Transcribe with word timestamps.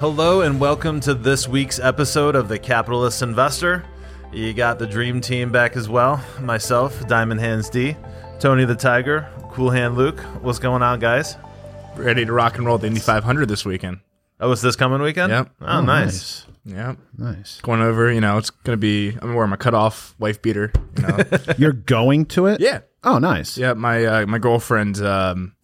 Hello 0.00 0.42
and 0.42 0.60
welcome 0.60 1.00
to 1.00 1.12
this 1.12 1.48
week's 1.48 1.80
episode 1.80 2.36
of 2.36 2.46
The 2.46 2.56
Capitalist 2.56 3.20
Investor. 3.20 3.84
You 4.32 4.54
got 4.54 4.78
the 4.78 4.86
dream 4.86 5.20
team 5.20 5.50
back 5.50 5.74
as 5.76 5.88
well. 5.88 6.24
Myself, 6.40 7.08
Diamond 7.08 7.40
Hands 7.40 7.68
D, 7.68 7.96
Tony 8.38 8.64
the 8.64 8.76
Tiger, 8.76 9.28
Cool 9.50 9.70
Hand 9.70 9.96
Luke. 9.96 10.20
What's 10.40 10.60
going 10.60 10.82
on, 10.82 11.00
guys? 11.00 11.34
Ready 11.96 12.24
to 12.24 12.32
rock 12.32 12.58
and 12.58 12.64
roll 12.64 12.78
the 12.78 12.86
Indy 12.86 13.00
500 13.00 13.48
this 13.48 13.64
weekend. 13.64 13.98
Oh, 14.38 14.52
it's 14.52 14.62
this 14.62 14.76
coming 14.76 15.02
weekend? 15.02 15.32
Yep. 15.32 15.50
Oh, 15.62 15.80
nice. 15.80 16.46
Yep. 16.64 16.96
Nice. 17.16 17.60
Going 17.62 17.80
over, 17.80 18.12
you 18.12 18.20
know, 18.20 18.38
it's 18.38 18.50
going 18.50 18.74
to 18.74 18.80
be, 18.80 19.18
I'm 19.20 19.34
wearing 19.34 19.50
my 19.50 19.56
cutoff 19.56 20.14
wife 20.20 20.40
beater, 20.40 20.70
you 20.96 21.08
know. 21.08 21.18
You're 21.58 21.72
going 21.72 22.26
to 22.26 22.46
it? 22.46 22.60
yeah. 22.60 22.82
Oh, 23.02 23.18
nice. 23.18 23.58
Yeah. 23.58 23.72
My, 23.72 24.04
uh, 24.04 24.26
my 24.26 24.38
girlfriend's, 24.38 25.02
um, 25.02 25.56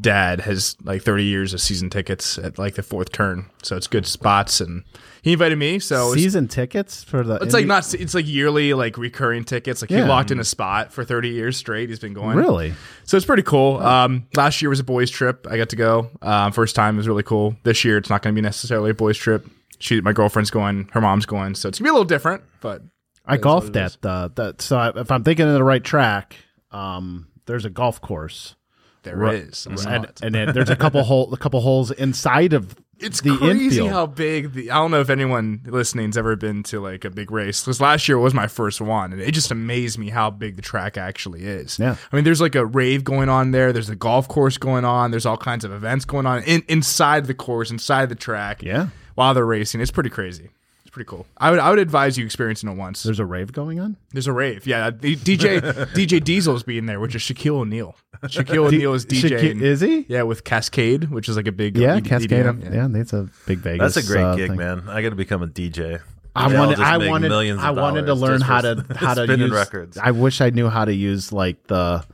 dad 0.00 0.40
has 0.40 0.76
like 0.82 1.02
30 1.02 1.24
years 1.24 1.54
of 1.54 1.60
season 1.60 1.90
tickets 1.90 2.38
at 2.38 2.58
like 2.58 2.74
the 2.74 2.82
fourth 2.82 3.12
turn. 3.12 3.50
So 3.62 3.76
it's 3.76 3.86
good 3.86 4.06
spots. 4.06 4.60
And 4.60 4.84
he 5.22 5.32
invited 5.32 5.58
me. 5.58 5.78
So 5.78 6.14
Season 6.14 6.48
tickets 6.48 7.04
for 7.04 7.22
the. 7.22 7.36
it's 7.36 7.54
like 7.54 7.66
not, 7.66 7.92
it's 7.94 8.14
like 8.14 8.26
yearly, 8.26 8.74
like 8.74 8.96
recurring 8.96 9.44
tickets. 9.44 9.82
Like 9.82 9.90
he 9.90 10.02
locked 10.02 10.30
in 10.30 10.40
a 10.40 10.44
spot 10.44 10.92
for 10.92 11.04
30 11.04 11.28
years 11.28 11.56
straight. 11.56 11.88
He's 11.88 11.98
been 11.98 12.14
going. 12.14 12.36
Really? 12.36 12.74
So 13.04 13.16
it's 13.16 13.26
pretty 13.26 13.42
cool. 13.42 13.78
Um, 13.78 14.26
last 14.34 14.62
year 14.62 14.68
was 14.70 14.80
a 14.80 14.84
boys' 14.84 15.10
trip. 15.10 15.46
I 15.50 15.56
got 15.56 15.70
to 15.70 15.76
go. 15.76 16.10
Um, 16.22 16.52
first 16.52 16.74
time 16.74 16.94
it 16.94 16.98
was 16.98 17.08
really 17.08 17.22
cool. 17.22 17.56
This 17.62 17.84
year 17.84 17.98
it's 17.98 18.10
not 18.10 18.22
going 18.22 18.34
to 18.34 18.40
be 18.40 18.42
necessarily 18.44 18.90
a 18.90 18.94
boys' 18.94 19.18
trip. 19.18 19.46
She, 19.78 20.00
my 20.00 20.12
girlfriend's 20.12 20.50
going. 20.50 20.88
Her 20.92 21.00
mom's 21.00 21.26
going. 21.26 21.54
So 21.54 21.68
it's 21.68 21.78
gonna 21.78 21.86
be 21.86 21.90
a 21.90 21.92
little 21.94 22.04
different. 22.04 22.42
But 22.60 22.82
I 23.26 23.36
golfed 23.36 23.76
at 23.76 24.00
that. 24.02 24.60
So 24.60 24.76
I, 24.76 24.92
if 25.00 25.10
I'm 25.10 25.24
thinking 25.24 25.46
of 25.46 25.54
the 25.54 25.64
right 25.64 25.82
track, 25.82 26.36
um, 26.70 27.28
there's 27.46 27.64
a 27.64 27.70
golf 27.70 28.00
course, 28.00 28.54
there 29.02 29.32
is. 29.32 29.66
I 29.70 29.74
saw 29.76 29.90
and, 29.90 30.04
it. 30.04 30.20
and 30.22 30.34
then 30.34 30.52
there's 30.52 30.70
a 30.70 30.76
couple 30.76 31.02
hole, 31.02 31.32
a 31.32 31.36
couple 31.36 31.60
holes 31.60 31.90
inside 31.90 32.52
of 32.52 32.76
It's 32.98 33.20
the 33.20 33.36
crazy 33.36 33.64
infield. 33.66 33.90
how 33.90 34.06
big 34.06 34.52
the. 34.52 34.70
I 34.70 34.76
don't 34.76 34.90
know 34.90 35.00
if 35.00 35.10
anyone 35.10 35.62
listening's 35.64 36.16
ever 36.16 36.36
been 36.36 36.62
to 36.64 36.80
like 36.80 37.04
a 37.04 37.10
big 37.10 37.30
race. 37.30 37.62
Because 37.62 37.80
last 37.80 38.08
year 38.08 38.18
was 38.18 38.34
my 38.34 38.46
first 38.46 38.80
one, 38.80 39.12
and 39.12 39.20
it 39.20 39.32
just 39.32 39.50
amazed 39.50 39.98
me 39.98 40.10
how 40.10 40.30
big 40.30 40.56
the 40.56 40.62
track 40.62 40.96
actually 40.98 41.44
is. 41.44 41.78
Yeah. 41.78 41.96
I 42.12 42.16
mean, 42.16 42.24
there's 42.24 42.40
like 42.40 42.54
a 42.54 42.66
rave 42.66 43.04
going 43.04 43.28
on 43.28 43.52
there. 43.52 43.72
There's 43.72 43.88
a 43.88 43.96
golf 43.96 44.28
course 44.28 44.58
going 44.58 44.84
on. 44.84 45.10
There's 45.10 45.26
all 45.26 45.38
kinds 45.38 45.64
of 45.64 45.72
events 45.72 46.04
going 46.04 46.26
on 46.26 46.42
in, 46.42 46.62
inside 46.68 47.26
the 47.26 47.34
course, 47.34 47.70
inside 47.70 48.08
the 48.08 48.14
track. 48.14 48.62
Yeah. 48.62 48.88
While 49.14 49.34
they're 49.34 49.46
racing, 49.46 49.80
it's 49.80 49.90
pretty 49.90 50.10
crazy. 50.10 50.50
It's 50.90 50.94
pretty 50.96 51.06
cool. 51.08 51.24
I 51.36 51.50
would 51.52 51.60
I 51.60 51.70
would 51.70 51.78
advise 51.78 52.18
you 52.18 52.24
experiencing 52.24 52.68
it 52.68 52.76
once. 52.76 53.04
there's 53.04 53.20
a 53.20 53.24
rave 53.24 53.52
going 53.52 53.78
on. 53.78 53.96
There's 54.10 54.26
a 54.26 54.32
rave. 54.32 54.66
Yeah, 54.66 54.90
the- 54.90 55.14
DJ 55.14 55.60
DJ 55.94 56.22
Diesel's 56.24 56.64
being 56.64 56.86
there, 56.86 56.98
which 56.98 57.14
is 57.14 57.22
Shaquille 57.22 57.58
O'Neal. 57.60 57.94
Shaquille 58.24 58.66
O'Neal 58.66 58.94
is 58.94 59.06
DJ. 59.06 59.30
Shaqu- 59.38 59.62
is 59.62 59.80
he? 59.80 60.04
Yeah, 60.08 60.22
with 60.22 60.42
Cascade, 60.42 61.08
which 61.10 61.28
is 61.28 61.36
like 61.36 61.46
a 61.46 61.52
big 61.52 61.76
Yeah, 61.78 61.94
ED- 61.96 62.04
Cascade. 62.06 62.44
EDM, 62.44 62.74
Yeah. 62.74 62.88
that's 62.90 63.12
a 63.12 63.28
big 63.46 63.60
Vegas. 63.60 63.94
That's 63.94 64.04
a 64.08 64.12
great 64.12 64.22
uh, 64.24 64.34
gig, 64.34 64.48
thing. 64.48 64.58
man. 64.58 64.82
I 64.88 65.00
got 65.00 65.10
to 65.10 65.14
become 65.16 65.42
a 65.44 65.46
DJ. 65.46 66.00
I 66.34 66.48
They 66.48 66.56
all 66.56 66.66
wanted, 66.66 66.80
I 66.80 66.98
wanted, 67.08 67.28
millions 67.28 67.60
I 67.60 67.70
wanted 67.70 68.06
to 68.06 68.14
learn 68.14 68.40
how 68.50 68.60
to 68.60 68.84
how 68.96 69.14
to 69.14 69.26
use 69.38 69.50
records. 69.52 69.96
I 69.96 70.10
wish 70.10 70.40
I 70.40 70.50
knew 70.50 70.68
how 70.68 70.84
to 70.86 70.92
use 70.92 71.32
like 71.32 71.68
the 71.68 72.04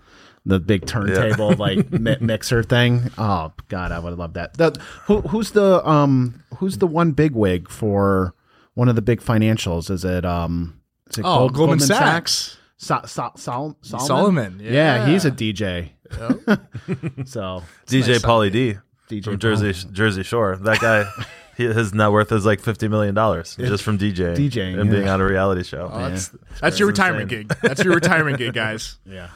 the 0.45 0.61
big 0.61 0.87
turntable 0.87 1.55
like 1.55 1.91
mi- 1.93 2.17
mixer 2.21 2.63
thing. 2.63 3.11
Oh 3.17 3.53
God, 3.69 3.91
I 3.91 3.99
would 3.99 4.11
have 4.11 4.19
loved 4.19 4.35
that. 4.35 4.55
The, 4.55 4.79
who 5.07 5.23
who's 5.23 5.53
the 5.53 5.87
um 5.89 6.43
who's 6.59 6.79
the 6.79 6.87
one 6.87 7.13
big 7.13 7.33
wig 7.33 7.69
for 7.71 8.35
one 8.77 8.89
of 8.89 8.95
the 8.95 9.03
big 9.03 9.21
financials? 9.21 9.91
Is 9.91 10.05
it 10.05 10.25
um? 10.25 10.81
Is 11.11 11.19
it 11.19 11.25
Oh, 11.25 11.39
Gold- 11.49 11.55
Goldman 11.55 11.81
Sachs. 11.81 12.57
So, 12.79 13.01
so, 13.07 13.33
Sol- 13.37 13.77
Solomon? 13.83 14.07
Solomon, 14.07 14.61
Yeah. 14.63 15.07
he's 15.07 15.25
a 15.25 15.29
yeah. 15.29 15.35
DJ. 15.35 15.91
so 17.27 17.63
DJ 17.87 18.09
nice 18.09 18.23
Pauly 18.23 18.53
D 18.53 18.75
DJ 19.09 19.25
from 19.25 19.39
Jersey 19.39 19.73
Jersey 19.93 20.23
Shore. 20.23 20.57
That 20.57 20.81
guy, 20.81 21.05
his 21.57 21.95
net 21.95 22.11
worth 22.13 22.33
is 22.33 22.45
like 22.45 22.61
fifty 22.61 22.89
million 22.89 23.15
dollars 23.15 23.57
just 23.57 23.83
from 23.83 23.99
DJing, 23.99 24.37
DJing, 24.37 24.79
and 24.81 24.91
being 24.91 25.09
on 25.09 25.21
a 25.21 25.25
reality 25.25 25.63
show. 25.63 25.91
Oh, 25.93 26.09
that's 26.11 26.31
that's 26.61 26.79
your 26.79 26.89
retirement 26.89 27.31
insane. 27.33 27.47
gig. 27.49 27.59
That's 27.63 27.83
your 27.85 27.95
retirement 27.95 28.39
gig, 28.39 28.53
guys. 28.53 28.99
yeah. 29.07 29.29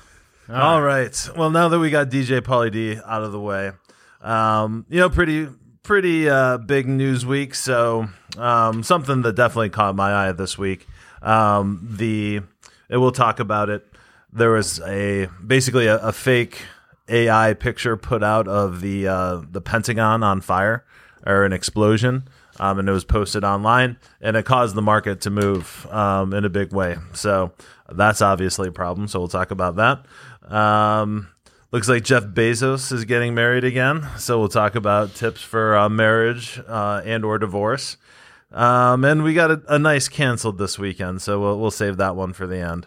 All 0.48 0.82
right. 0.82 1.28
Well, 1.36 1.50
now 1.50 1.68
that 1.68 1.78
we 1.78 1.90
got 1.90 2.10
DJ 2.10 2.40
Pauly 2.40 2.70
D 2.72 2.98
out 3.06 3.22
of 3.22 3.30
the 3.32 3.40
way, 3.40 3.70
um, 4.20 4.84
you 4.90 4.98
know, 4.98 5.08
pretty 5.08 5.48
pretty 5.82 6.28
uh, 6.28 6.58
big 6.58 6.86
news 6.88 7.24
week. 7.24 7.54
So 7.54 8.08
um, 8.38 8.82
something 8.82 9.22
that 9.22 9.34
definitely 9.34 9.70
caught 9.70 9.94
my 9.96 10.28
eye 10.28 10.32
this 10.32 10.58
week. 10.58 10.86
Um, 11.22 11.86
the 11.90 12.40
and 12.88 13.00
we'll 13.00 13.12
talk 13.12 13.40
about 13.40 13.68
it. 13.70 13.86
There 14.32 14.50
was 14.50 14.80
a 14.80 15.28
basically 15.44 15.86
a, 15.86 15.98
a 15.98 16.12
fake 16.12 16.62
AI 17.08 17.54
picture 17.54 17.96
put 17.96 18.22
out 18.22 18.48
of 18.48 18.80
the 18.80 19.08
uh, 19.08 19.42
the 19.50 19.60
Pentagon 19.60 20.22
on 20.22 20.40
fire 20.40 20.84
or 21.26 21.44
an 21.44 21.52
explosion. 21.52 22.28
Um, 22.58 22.78
and 22.78 22.88
it 22.90 22.92
was 22.92 23.04
posted 23.04 23.42
online, 23.42 23.96
and 24.20 24.36
it 24.36 24.44
caused 24.44 24.74
the 24.74 24.82
market 24.82 25.22
to 25.22 25.30
move 25.30 25.86
um, 25.90 26.34
in 26.34 26.44
a 26.44 26.50
big 26.50 26.74
way. 26.74 26.96
So 27.14 27.52
that's 27.90 28.20
obviously 28.20 28.68
a 28.68 28.72
problem. 28.72 29.08
So 29.08 29.18
we'll 29.18 29.28
talk 29.28 29.50
about 29.50 29.76
that. 29.76 30.04
Um, 30.54 31.28
looks 31.72 31.88
like 31.88 32.04
Jeff 32.04 32.24
Bezos 32.24 32.92
is 32.92 33.06
getting 33.06 33.34
married 33.34 33.64
again. 33.64 34.06
So 34.18 34.38
we'll 34.38 34.48
talk 34.48 34.74
about 34.74 35.14
tips 35.14 35.40
for 35.40 35.74
uh, 35.74 35.88
marriage 35.88 36.60
uh, 36.68 37.00
and 37.04 37.24
or 37.24 37.38
divorce. 37.38 37.96
Um, 38.52 39.04
and 39.04 39.22
we 39.22 39.34
got 39.34 39.50
a, 39.50 39.62
a 39.68 39.78
nice 39.78 40.08
canceled 40.08 40.58
this 40.58 40.78
weekend, 40.78 41.22
so 41.22 41.40
we'll 41.40 41.58
we'll 41.58 41.70
save 41.70 41.96
that 41.98 42.16
one 42.16 42.32
for 42.32 42.46
the 42.46 42.58
end. 42.58 42.86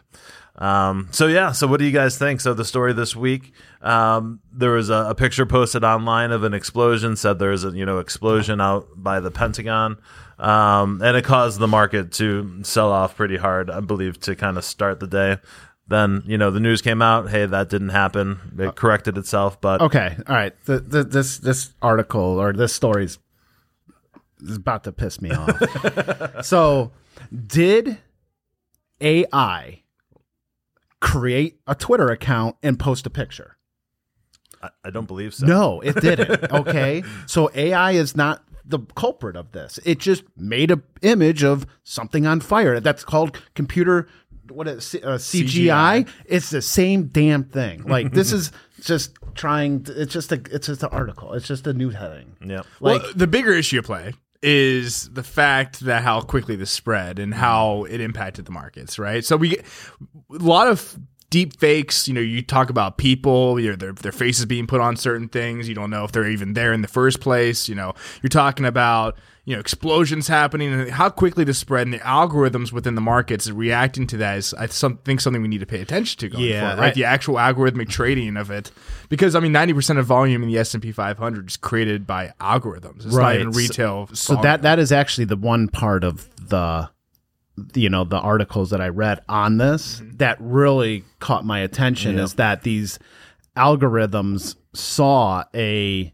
Um, 0.56 1.08
so 1.12 1.28
yeah, 1.28 1.52
so 1.52 1.66
what 1.68 1.80
do 1.80 1.86
you 1.86 1.92
guys 1.92 2.18
think? 2.18 2.42
So 2.42 2.54
the 2.54 2.66
story 2.66 2.94
this 2.94 3.16
week, 3.16 3.54
um, 3.82 4.40
there 4.52 4.72
was 4.72 4.90
a, 4.90 5.06
a 5.10 5.16
picture 5.16 5.46
posted 5.46 5.84
online 5.84 6.32
of 6.32 6.44
an 6.44 6.54
explosion. 6.54 7.16
Said 7.16 7.40
there 7.40 7.52
was 7.52 7.66
a 7.66 7.72
you 7.72 7.86
know 7.86 8.00
explosion 8.00 8.62
out 8.62 8.88
by 8.96 9.20
the 9.20 9.32
Pentagon, 9.32 9.98
um, 10.38 11.02
and 11.02 11.18
it 11.18 11.24
caused 11.24 11.60
the 11.60 11.68
market 11.68 12.12
to 12.14 12.60
sell 12.64 12.92
off 12.92 13.16
pretty 13.16 13.38
hard. 13.38 13.70
I 13.70 13.80
believe 13.80 14.20
to 14.22 14.36
kind 14.36 14.58
of 14.58 14.66
start 14.66 15.00
the 15.00 15.08
day. 15.08 15.38
Then 15.88 16.24
you 16.26 16.38
know 16.38 16.52
the 16.52 16.60
news 16.60 16.82
came 16.82 17.02
out. 17.02 17.30
Hey, 17.30 17.46
that 17.46 17.70
didn't 17.70 17.90
happen. 17.90 18.40
It 18.60 18.76
corrected 18.76 19.18
itself, 19.18 19.60
but 19.60 19.82
Okay, 19.82 20.16
all 20.28 20.36
right. 20.36 20.54
The, 20.66 20.80
the, 20.80 21.04
this 21.04 21.40
this 21.40 21.74
article 21.82 22.22
or 22.22 22.54
this 22.54 22.74
story's 22.74 23.18
is 24.44 24.58
about 24.58 24.84
to 24.86 24.92
piss 24.92 25.22
me 25.22 25.32
off. 25.32 26.46
so, 26.46 26.92
did 27.46 27.98
AI 29.02 29.84
create 31.00 31.60
a 31.68 31.76
Twitter 31.76 32.10
account 32.10 32.56
and 32.64 32.80
post 32.80 33.06
a 33.06 33.10
picture? 33.10 33.58
I, 34.62 34.70
I 34.86 34.90
don't 34.90 35.08
believe 35.08 35.34
so. 35.34 35.46
No, 35.46 35.82
it 35.82 36.00
didn't. 36.00 36.52
Okay, 36.52 37.04
so 37.26 37.50
AI 37.54 37.92
is 37.92 38.16
not 38.16 38.44
the 38.66 38.80
culprit 38.96 39.36
of 39.36 39.52
this. 39.52 39.80
It 39.86 40.00
just 40.00 40.24
made 40.38 40.72
a 40.72 40.82
image 41.02 41.44
of 41.44 41.68
something 41.84 42.26
on 42.26 42.40
fire. 42.40 42.80
That's 42.80 43.04
called 43.04 43.42
computer. 43.56 44.08
What 44.50 44.68
is 44.68 44.96
uh, 44.96 45.18
CGI? 45.18 46.08
It's 46.26 46.50
the 46.50 46.62
same 46.62 47.08
damn 47.08 47.44
thing. 47.44 47.84
Like 47.84 48.12
this 48.12 48.32
is 48.32 48.52
just 48.82 49.18
trying. 49.36 49.84
To, 49.84 50.02
it's 50.02 50.14
just 50.14 50.32
a. 50.32 50.42
It's 50.52 50.68
just 50.68 50.84
an 50.84 50.90
article. 50.92 51.34
It's 51.34 51.48
just 51.48 51.68
a 51.68 51.74
new 51.74 51.90
heading. 51.90 52.36
Yeah. 52.46 52.64
Like 52.80 53.02
well, 53.02 53.12
the 53.16 53.28
bigger 53.28 53.54
issue 53.54 53.80
at 53.80 53.86
play 53.86 54.14
is 54.44 55.10
the 55.10 55.24
fact 55.24 55.80
that 55.80 56.04
how 56.04 56.22
quickly 56.22 56.58
this 56.58 56.70
spread 56.70 57.18
and 57.18 57.34
how 57.34 57.86
it 57.86 58.02
impacted 58.02 58.46
the 58.46 58.52
markets, 58.52 59.00
right? 59.00 59.24
So 59.24 59.38
we 59.38 59.58
a 59.58 59.64
lot 60.30 60.68
of 60.68 61.00
deep 61.34 61.60
fakes. 61.60 62.08
You 62.08 62.14
know, 62.14 62.22
you 62.22 62.44
talk 62.44 62.70
about 62.70 62.98
people, 62.98 63.60
you 63.60 63.72
know, 63.72 63.76
their 63.76 63.92
their 63.94 64.12
faces 64.12 64.46
being 64.46 64.68
put 64.68 64.80
on 64.80 64.96
certain 64.96 65.28
things. 65.28 65.68
You 65.68 65.74
don't 65.74 65.90
know 65.90 66.04
if 66.04 66.12
they're 66.12 66.30
even 66.30 66.54
there 66.54 66.72
in 66.74 66.82
the 66.84 66.88
first 66.88 67.20
place. 67.20 67.68
You 67.68 67.74
know, 67.76 67.94
you're 68.22 68.30
talking 68.30 68.66
about 68.66 69.18
you 69.46 69.54
know 69.56 69.60
explosions 69.60 70.28
happening 70.30 70.72
and 70.72 70.90
how 70.92 71.10
quickly 71.10 71.44
this 71.44 71.58
spread 71.58 71.86
and 71.88 71.94
the 71.94 71.98
algorithms 72.00 72.72
within 72.72 72.96
the 72.96 73.02
markets 73.02 73.50
reacting 73.50 74.08
to 74.08 74.16
that 74.18 74.38
is 74.38 74.54
I 74.54 74.68
some, 74.68 74.98
think 75.00 75.20
something 75.20 75.42
we 75.42 75.50
need 75.50 75.60
to 75.60 75.66
pay 75.66 75.82
attention 75.82 76.18
to 76.20 76.30
going 76.30 76.46
Yeah, 76.46 76.62
forward, 76.70 76.82
right? 76.82 76.92
I- 76.92 76.96
the 76.96 77.04
actual 77.04 77.36
algorithmic 77.36 77.90
trading 77.90 78.38
of 78.38 78.50
it, 78.52 78.72
because 79.10 79.36
I 79.36 79.40
mean, 79.42 79.52
ninety 79.52 79.74
percent 79.74 79.98
of 80.00 80.06
volume 80.06 80.44
in 80.44 80.50
the 80.50 80.58
S 80.60 80.74
and 80.76 80.82
P 80.84 80.92
500 80.94 81.50
is 81.50 81.58
created 81.58 82.06
by 82.08 82.32
algorithms. 82.40 83.06
It's 83.06 83.16
not 83.16 83.36
even 83.36 83.52
So- 83.52 83.60
retail. 83.60 84.10
So 84.14 84.36
that 84.44 84.62
that 84.62 84.78
is 84.80 84.92
actually 84.94 85.26
the 85.26 85.36
one 85.38 85.68
part 85.68 86.04
of 86.06 86.30
the 86.48 86.90
you 87.76 87.90
know 87.90 88.04
the 88.04 88.20
articles 88.20 88.72
that 88.72 88.82
I 88.82 88.90
read 88.90 89.20
on 89.30 89.58
this 89.58 90.00
mm-hmm. 90.00 90.18
that 90.18 90.38
really 90.40 91.04
caught 91.20 91.46
my 91.46 91.60
attention 91.60 92.18
is 92.18 92.36
that 92.36 92.64
these 92.64 93.00
algorithms 93.56 94.56
saw 94.74 95.44
a 95.54 96.14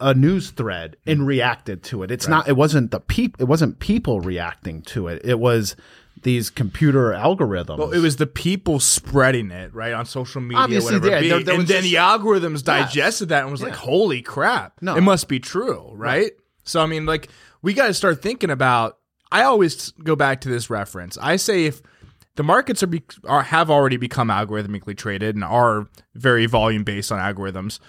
a 0.00 0.12
news 0.12 0.50
thread 0.50 0.96
and 1.06 1.20
mm-hmm. 1.20 1.26
reacted 1.26 1.82
to 1.84 2.02
it. 2.02 2.10
It's 2.10 2.28
not 2.28 2.48
it 2.48 2.56
wasn't 2.56 2.90
the 2.90 3.00
peop 3.00 3.40
it 3.40 3.44
wasn't 3.44 3.78
people 3.78 4.20
reacting 4.20 4.82
to 4.82 5.08
it. 5.08 5.22
It 5.24 5.38
was 5.38 5.76
these 6.22 6.50
computer 6.50 7.12
algorithms. 7.12 7.78
Well, 7.78 7.92
it 7.92 7.98
was 7.98 8.16
the 8.16 8.26
people 8.26 8.80
spreading 8.80 9.50
it 9.50 9.74
right 9.74 9.92
on 9.92 10.06
social 10.06 10.40
media, 10.40 10.58
Obviously, 10.58 10.94
whatever. 10.94 11.16
it 11.16 11.24
yeah, 11.24 11.28
there- 11.28 11.44
there 11.44 11.54
and 11.54 11.66
then 11.66 11.82
just- 11.82 11.90
the 11.90 11.94
algorithms 11.96 12.62
digested 12.62 13.30
that 13.30 13.42
and 13.42 13.50
was 13.50 13.62
like, 13.62 13.74
"Holy 13.74 14.22
crap! 14.22 14.74
No. 14.80 14.94
it 14.96 15.00
must 15.00 15.26
be 15.28 15.40
true, 15.40 15.90
right?" 15.94 16.32
So 16.64 16.80
I 16.80 16.86
mean, 16.86 17.06
like, 17.06 17.28
we 17.62 17.74
got 17.74 17.88
to 17.88 17.94
start 17.94 18.22
thinking 18.22 18.50
about. 18.50 18.98
I 19.32 19.44
always 19.44 19.90
go 19.92 20.14
back 20.14 20.42
to 20.42 20.48
this 20.50 20.68
reference. 20.68 21.16
I 21.18 21.36
say 21.36 21.64
if 21.64 21.82
the 22.36 22.42
markets 22.42 22.82
are, 22.82 22.86
be, 22.86 23.02
are 23.24 23.42
have 23.42 23.70
already 23.70 23.96
become 23.96 24.28
algorithmically 24.28 24.96
traded 24.96 25.34
and 25.34 25.42
are 25.42 25.88
very 26.14 26.46
volume 26.46 26.84
based 26.84 27.10
on 27.10 27.18
algorithms. 27.18 27.80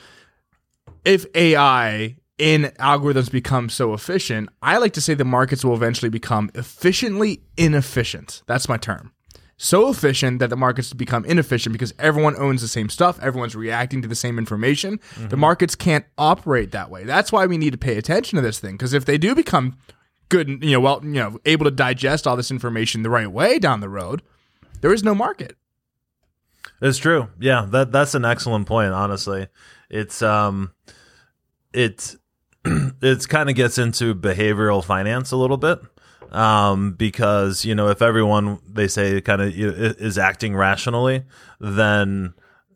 If 1.04 1.26
AI 1.36 2.16
in 2.38 2.64
algorithms 2.80 3.30
become 3.30 3.70
so 3.70 3.94
efficient, 3.94 4.50
I 4.62 4.78
like 4.78 4.94
to 4.94 5.02
say 5.02 5.14
the 5.14 5.26
markets 5.26 5.66
will 5.66 5.76
eventually 5.76 6.10
become 6.10 6.50
efficiently 6.56 7.44
inefficient. 7.58 8.42
That's 8.48 8.70
my 8.70 8.78
term. 8.78 9.12
So 9.58 9.90
efficient 9.90 10.40
that 10.40 10.50
the 10.50 10.56
markets 10.56 10.94
become 10.94 11.26
inefficient 11.26 11.74
because 11.74 11.94
everyone 12.00 12.36
owns 12.38 12.62
the 12.62 12.68
same 12.68 12.90
stuff, 12.90 13.22
everyone's 13.22 13.56
reacting 13.56 14.02
to 14.02 14.08
the 14.08 14.16
same 14.16 14.38
information. 14.38 15.00
The 15.16 15.28
mm-hmm. 15.28 15.40
markets 15.40 15.76
can't 15.76 16.06
operate 16.18 16.72
that 16.72 16.90
way. 16.90 17.04
That's 17.04 17.32
why 17.32 17.46
we 17.46 17.58
need 17.58 17.72
to 17.72 17.78
pay 17.78 17.98
attention 17.98 18.38
to 18.38 18.42
this 18.42 18.60
thing 18.60 18.74
because 18.76 18.94
if 18.94 19.06
they 19.06 19.18
do 19.18 19.36
become 19.36 19.78
good, 20.34 20.64
you 20.64 20.72
know, 20.72 20.80
well, 20.80 21.00
you 21.04 21.12
know, 21.12 21.40
able 21.46 21.64
to 21.66 21.72
digest 21.72 22.26
all 22.26 22.36
this 22.36 22.50
information 22.50 23.04
the 23.04 23.10
right 23.10 23.32
way 23.32 23.60
down 23.60 23.82
the 23.82 23.90
road, 23.90 24.24
there 24.82 24.92
is 24.92 25.04
no 25.04 25.14
market. 25.14 25.56
It's 26.82 26.98
true. 26.98 27.30
Yeah, 27.40 27.68
that 27.70 27.92
that's 27.92 28.16
an 28.16 28.26
excellent 28.26 28.66
point. 28.66 28.94
Honestly, 28.94 29.48
it's 29.92 30.24
um, 30.24 30.74
it's 31.72 32.18
it's 32.66 33.28
kind 33.28 33.50
of 33.50 33.56
gets 33.56 33.78
into 33.78 34.16
behavioral 34.16 34.84
finance 34.84 35.32
a 35.32 35.38
little 35.38 35.58
bit, 35.58 35.80
um, 36.32 36.94
because 36.94 37.64
you 37.64 37.76
know 37.76 37.90
if 37.90 38.02
everyone 38.02 38.58
they 38.68 38.88
say 38.88 39.22
kind 39.22 39.42
of 39.42 39.54
is 39.56 40.18
acting 40.18 40.56
rationally, 40.56 41.26
then 41.60 42.34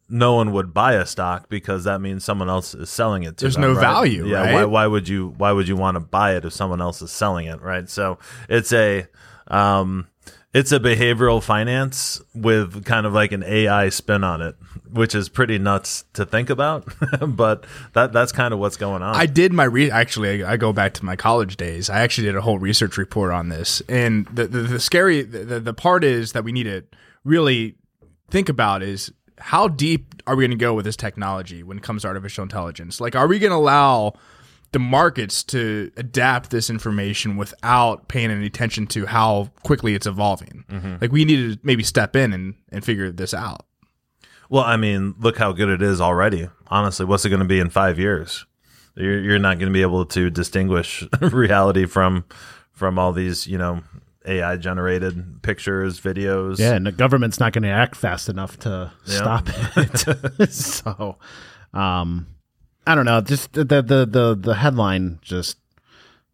no 0.09 0.35
one 0.35 0.51
would 0.53 0.73
buy 0.73 0.93
a 0.93 1.05
stock 1.05 1.49
because 1.49 1.83
that 1.83 1.99
means 2.01 2.23
someone 2.23 2.49
else 2.49 2.73
is 2.73 2.89
selling 2.89 3.23
it 3.23 3.37
to 3.37 3.43
There's 3.45 3.55
them, 3.55 3.61
no 3.61 3.73
right? 3.73 3.81
value, 3.81 4.27
Yeah, 4.27 4.41
right? 4.41 4.53
why 4.53 4.65
why 4.65 4.87
would 4.87 5.07
you 5.09 5.33
why 5.37 5.51
would 5.51 5.67
you 5.67 5.75
want 5.75 5.95
to 5.95 5.99
buy 5.99 6.35
it 6.35 6.45
if 6.45 6.53
someone 6.53 6.81
else 6.81 7.01
is 7.01 7.11
selling 7.11 7.47
it, 7.47 7.61
right? 7.61 7.89
So 7.89 8.17
it's 8.49 8.71
a 8.71 9.07
um 9.47 10.07
it's 10.53 10.71
a 10.71 10.79
behavioral 10.79 11.43
finance 11.43 12.21
with 12.33 12.85
kind 12.85 13.05
of 13.05 13.13
like 13.13 13.31
an 13.33 13.43
AI 13.43 13.89
spin 13.89 14.23
on 14.23 14.41
it, 14.41 14.55
which 14.91 15.13
is 15.13 15.29
pretty 15.29 15.59
nuts 15.59 16.05
to 16.13 16.25
think 16.25 16.49
about, 16.49 16.87
but 17.27 17.65
that 17.93 18.13
that's 18.13 18.31
kind 18.31 18.53
of 18.53 18.59
what's 18.59 18.77
going 18.77 19.03
on. 19.03 19.13
I 19.15 19.25
did 19.25 19.51
my 19.51 19.65
re 19.65 19.91
actually 19.91 20.43
I, 20.43 20.53
I 20.53 20.57
go 20.57 20.71
back 20.73 20.93
to 20.95 21.05
my 21.05 21.15
college 21.17 21.57
days. 21.57 21.89
I 21.89 21.99
actually 21.99 22.27
did 22.27 22.35
a 22.37 22.41
whole 22.41 22.59
research 22.59 22.97
report 22.97 23.31
on 23.33 23.49
this. 23.49 23.81
And 23.89 24.25
the 24.27 24.47
the, 24.47 24.59
the 24.61 24.79
scary 24.79 25.21
the, 25.23 25.39
the, 25.39 25.59
the 25.59 25.73
part 25.73 26.03
is 26.05 26.31
that 26.31 26.43
we 26.45 26.53
need 26.53 26.63
to 26.63 26.85
really 27.25 27.75
think 28.31 28.47
about 28.49 28.81
is 28.81 29.11
how 29.39 29.67
deep 29.67 30.21
are 30.25 30.35
we 30.35 30.43
going 30.43 30.57
to 30.57 30.61
go 30.61 30.73
with 30.73 30.85
this 30.85 30.97
technology 30.97 31.63
when 31.63 31.77
it 31.77 31.83
comes 31.83 32.01
to 32.01 32.07
artificial 32.07 32.43
intelligence? 32.43 32.99
Like 32.99 33.15
are 33.15 33.27
we 33.27 33.39
going 33.39 33.51
to 33.51 33.57
allow 33.57 34.13
the 34.71 34.79
markets 34.79 35.43
to 35.45 35.91
adapt 35.97 36.49
this 36.49 36.69
information 36.69 37.37
without 37.37 38.07
paying 38.07 38.31
any 38.31 38.45
attention 38.45 38.85
to 38.87 39.05
how 39.05 39.49
quickly 39.63 39.95
it's 39.95 40.05
evolving. 40.05 40.65
Mm-hmm. 40.69 40.95
Like 41.01 41.11
we 41.11 41.25
need 41.25 41.53
to 41.53 41.59
maybe 41.63 41.83
step 41.83 42.15
in 42.15 42.33
and, 42.33 42.55
and 42.71 42.83
figure 42.83 43.11
this 43.11 43.33
out. 43.33 43.65
well, 44.49 44.63
I 44.63 44.77
mean, 44.77 45.15
look 45.19 45.37
how 45.37 45.51
good 45.53 45.69
it 45.69 45.81
is 45.81 46.01
already. 46.01 46.49
Honestly, 46.67 47.05
what's 47.05 47.25
it 47.25 47.29
going 47.29 47.41
to 47.41 47.45
be 47.45 47.59
in 47.59 47.69
five 47.69 47.97
years? 47.97 48.45
You're, 48.95 49.19
you're 49.19 49.39
not 49.39 49.59
going 49.59 49.71
to 49.71 49.73
be 49.73 49.83
able 49.83 50.05
to 50.07 50.29
distinguish 50.29 51.03
reality 51.21 51.85
from 51.85 52.25
from 52.71 52.99
all 52.99 53.11
these, 53.11 53.47
you 53.47 53.57
know, 53.57 53.81
AI 54.27 54.57
generated 54.57 55.41
pictures, 55.41 55.99
videos. 55.99 56.59
Yeah, 56.59 56.73
and 56.73 56.85
the 56.85 56.91
government's 56.91 57.39
not 57.39 57.53
going 57.53 57.63
to 57.63 57.69
act 57.69 57.95
fast 57.95 58.29
enough 58.29 58.57
to 58.59 58.91
stop 59.05 59.47
it. 59.77 60.51
so, 60.51 61.17
um, 61.73 62.27
I 62.85 62.95
don't 62.95 63.05
know. 63.05 63.21
Just 63.21 63.53
the, 63.53 63.63
the 63.65 63.81
the 64.05 64.37
the 64.39 64.55
headline 64.55 65.19
just 65.21 65.57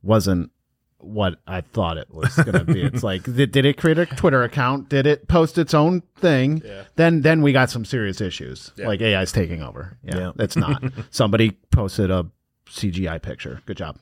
wasn't 0.01 0.51
what 0.97 1.35
I 1.45 1.61
thought 1.61 1.97
it 1.97 2.13
was 2.13 2.33
going 2.35 2.53
to 2.53 2.63
be. 2.63 2.81
It's 2.81 3.03
like, 3.09 3.23
did, 3.23 3.51
did 3.51 3.65
it 3.65 3.77
create 3.77 3.97
a 3.97 4.05
Twitter 4.05 4.41
account? 4.43 4.87
Did 4.89 5.05
it 5.05 5.27
post 5.27 5.57
its 5.57 5.73
own 5.73 6.01
thing? 6.17 6.61
Then 6.95 7.21
then 7.21 7.41
we 7.41 7.51
got 7.51 7.69
some 7.69 7.83
serious 7.85 8.21
issues. 8.21 8.71
Like 8.77 9.01
AI's 9.01 9.31
taking 9.31 9.61
over. 9.61 9.97
Yeah, 10.03 10.17
Yeah. 10.17 10.31
it's 10.39 10.55
not. 10.55 10.81
Somebody 11.11 11.51
posted 11.71 12.09
a 12.09 12.25
CGI 12.69 13.21
picture. 13.21 13.61
Good 13.65 13.77
job. 13.77 13.97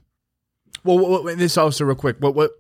Well, 0.83 0.97
what, 0.99 1.23
what, 1.23 1.37
this 1.37 1.57
also 1.57 1.85
real 1.85 1.95
quick. 1.95 2.17
What 2.19 2.35
what? 2.35 2.51